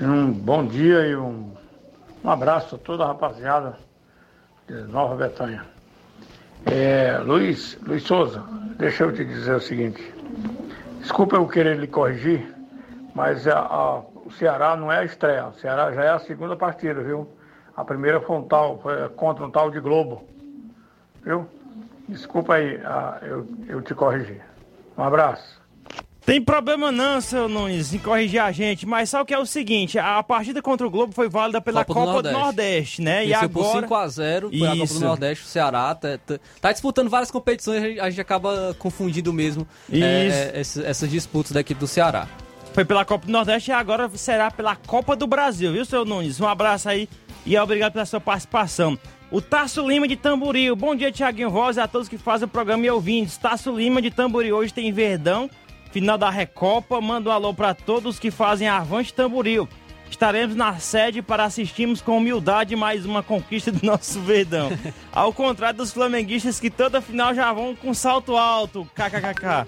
[0.00, 1.52] e um bom dia e um,
[2.24, 3.78] um abraço a toda a rapaziada
[4.66, 5.62] de Nova Betânia.
[6.64, 8.42] É, Luiz, Luiz Souza,
[8.78, 10.02] deixa eu te dizer o seguinte.
[11.02, 12.50] Desculpa eu querer lhe corrigir,
[13.14, 16.56] Mas a, a, o Ceará não é a estreia, o Ceará já é a segunda
[16.56, 17.28] partida, viu?
[17.76, 20.24] A primeira foi um tal, foi contra um tal de Globo,
[21.22, 21.46] viu?
[22.08, 24.40] Desculpa aí, ah, eu, eu te corrigi.
[24.96, 25.57] Um abraço.
[26.28, 29.98] Tem problema não, seu Nunes, em corrigir a gente, mas só que é o seguinte,
[29.98, 32.34] a partida contra o Globo foi válida pela Copa, Copa do, Nordeste.
[32.34, 33.02] do, Nordeste.
[33.02, 33.20] né?
[33.20, 33.88] Venceu e agora...
[33.88, 34.66] por 5x0, foi Isso.
[34.66, 38.76] a Copa do Nordeste, o Ceará tá, tá, tá, disputando várias competições, a gente acaba
[38.78, 42.28] confundindo mesmo é, é, essas disputas da equipe do Ceará.
[42.74, 46.38] Foi pela Copa do Nordeste e agora será pela Copa do Brasil, viu, seu Nunes?
[46.38, 47.08] Um abraço aí
[47.46, 48.98] e obrigado pela sua participação.
[49.30, 50.76] O Tasso Lima de Tamboril.
[50.76, 53.38] Bom dia, Tiaguinho Voz, a todos que fazem o programa e ouvintes.
[53.38, 54.56] Tasso Lima de Tamboril.
[54.56, 55.48] Hoje tem Verdão
[55.90, 57.00] final da Recopa.
[57.00, 59.68] Manda um alô para todos que fazem Avante Tamboril.
[60.10, 64.70] Estaremos na sede para assistirmos com humildade mais uma conquista do nosso Verdão.
[65.12, 68.88] Ao contrário dos flamenguistas que toda final já vão com salto alto.
[68.94, 69.66] KKKK.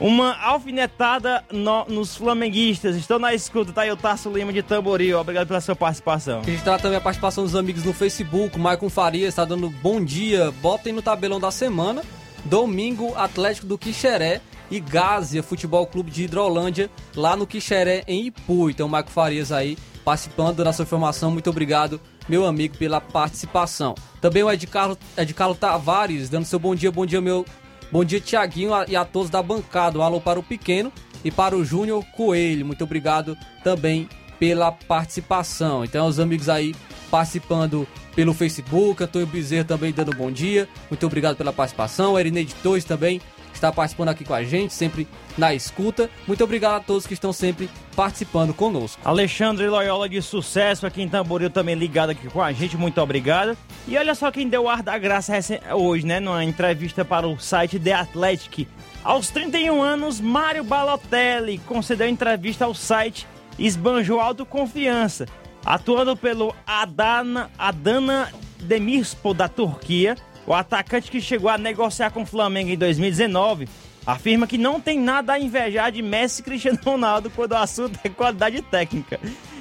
[0.00, 2.96] Uma alfinetada no, nos flamenguistas.
[2.96, 5.20] Estou na escuta, tá aí o Tasso Lima de Tamboril.
[5.20, 6.42] Obrigado pela sua participação.
[6.42, 8.58] Gente tá também a participação dos amigos no Facebook.
[8.58, 10.50] Maicon Faria está dando bom dia.
[10.60, 12.02] Botem no tabelão da semana.
[12.44, 14.40] Domingo, Atlético do Quixeré
[14.70, 18.70] e Gásia Futebol Clube de Hidrolândia, lá no Quixeré, em Ipu.
[18.70, 21.30] Então, Marco Farias aí participando da sua informação.
[21.30, 23.94] Muito obrigado, meu amigo, pela participação.
[24.20, 27.44] Também o Ed Carlos, Ed Carlos Tavares, dando seu bom dia, bom dia, meu.
[27.90, 29.98] Bom dia, Tiaguinho, e a todos da bancada.
[29.98, 30.92] Um alô para o Pequeno
[31.24, 32.66] e para o Júnior Coelho.
[32.66, 34.08] Muito obrigado também
[34.38, 35.84] pela participação.
[35.84, 36.74] Então, os amigos aí
[37.10, 40.68] participando pelo Facebook, Antônio Bezerra também dando bom dia.
[40.90, 42.18] Muito obrigado pela participação.
[42.18, 43.20] Erineide Torres também
[43.64, 45.08] está participando aqui com a gente, sempre
[45.38, 46.10] na escuta.
[46.26, 49.00] Muito obrigado a todos que estão sempre participando conosco.
[49.04, 53.56] Alexandre Loyola de sucesso aqui em Tamboril também ligado aqui com a gente, muito obrigado.
[53.88, 55.32] E olha só quem deu o ar da graça
[55.74, 58.68] hoje, né, numa entrevista para o site The Athletic.
[59.02, 63.26] Aos 31 anos, Mário Balotelli concedeu entrevista ao site
[63.58, 65.26] Esbanjou Autoconfiança,
[65.64, 72.26] atuando pelo Adana, Adana Demirspor da Turquia o atacante que chegou a negociar com o
[72.26, 73.68] Flamengo em 2019
[74.06, 77.98] afirma que não tem nada a invejar de Messi e Cristiano Ronaldo quando o assunto
[78.04, 79.18] é qualidade técnica.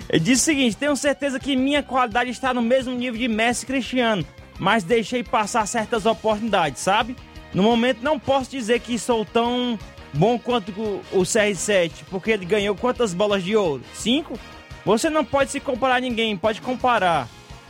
[0.09, 3.63] Ele diz o seguinte: tenho certeza que minha qualidade está no mesmo nível de Messi
[3.63, 4.25] e Cristiano,
[4.59, 7.15] mas deixei passar certas oportunidades, sabe?
[7.53, 9.77] No momento não posso dizer que sou tão
[10.11, 10.71] bom quanto
[11.11, 13.83] o CR7, porque ele ganhou quantas bolas de ouro?
[13.93, 14.37] Cinco?
[14.85, 17.27] Você não pode se comparar a ninguém, pode comparar.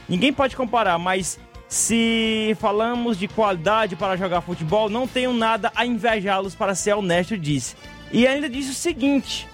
[0.10, 1.40] Ninguém pode comparar, mas
[1.74, 7.36] se falamos de qualidade para jogar futebol, não tenho nada a invejá-los, para ser honesto,
[7.36, 7.76] disse.
[8.12, 9.48] E ainda disse o seguinte: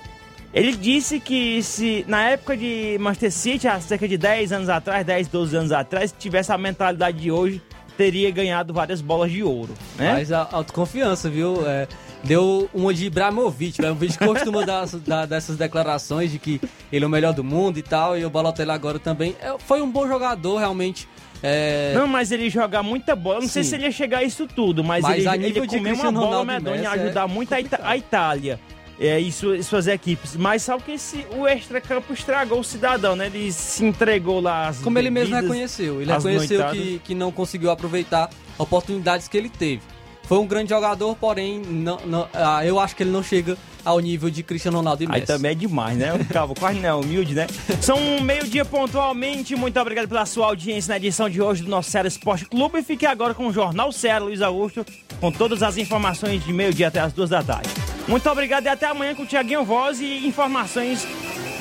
[0.54, 5.06] ele disse que se na época de Manchester City, há cerca de 10 anos atrás,
[5.06, 7.62] 10, 12 anos atrás, tivesse a mentalidade de hoje,
[7.96, 9.74] teria ganhado várias bolas de ouro.
[9.98, 10.12] Né?
[10.12, 11.66] Mas a autoconfiança, viu?
[11.66, 11.88] É,
[12.22, 13.80] deu uma de Ibrahimovic.
[13.80, 16.60] Ibrahimovic costuma dar, dar, dessas declarações de que
[16.92, 19.38] ele é o melhor do mundo e tal, e o Balotelli agora também.
[19.40, 21.08] É, foi um bom jogador, realmente.
[21.42, 21.94] É...
[21.94, 23.36] Não, mas ele joga muita bola.
[23.40, 23.54] Não Sim.
[23.54, 26.46] sei se ele ia chegar a isso tudo, mas, mas ele, ele comer uma bola
[26.46, 27.32] medonha e ajudar é...
[27.32, 28.60] muito a, Ita a Itália.
[29.00, 30.36] É, e suas, equipes.
[30.36, 33.28] Mas só que esse, o extra-campo estragou o cidadão, né?
[33.28, 36.02] Ele se entregou lá Como bebidas, ele mesmo reconheceu.
[36.02, 39.82] Ele reconheceu que, que não conseguiu aproveitar oportunidades que ele teve.
[40.30, 44.00] Foi um grande jogador, porém, não, não, ah, eu acho que ele não chega ao
[44.00, 45.22] nível de Cristiano Ronaldo e Messi.
[45.22, 46.14] Aí também é demais, né?
[46.14, 47.48] O cabo quase não é humilde, né?
[47.82, 49.56] São meio-dia pontualmente.
[49.56, 52.78] Muito obrigado pela sua audiência na edição de hoje do nosso Ceará Esporte Clube.
[52.78, 54.86] E fique agora com o Jornal Ceará, Luiz Augusto,
[55.20, 57.68] com todas as informações de meio-dia até as duas da tarde.
[58.08, 61.08] Muito obrigado e até amanhã com o Tiaguinho Voz e informações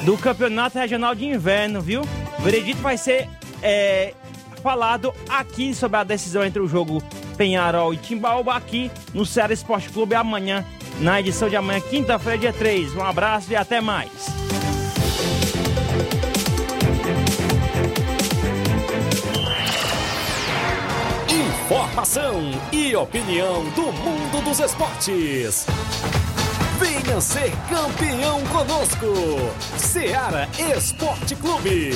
[0.05, 2.03] do Campeonato Regional de Inverno, viu?
[2.39, 3.31] O veredito vai ser
[3.62, 4.12] é,
[4.59, 7.03] falado aqui sobre a decisão entre o jogo
[7.37, 10.65] Penharol e Timbaúba aqui no Ceará Esporte Clube amanhã
[11.01, 12.95] na edição de amanhã, quinta-feira, dia 3.
[12.97, 14.11] Um abraço e até mais.
[21.31, 25.67] Informação e opinião do mundo dos esportes.
[26.81, 29.07] Venha ser campeão conosco.
[29.77, 31.93] Seara Esporte Clube.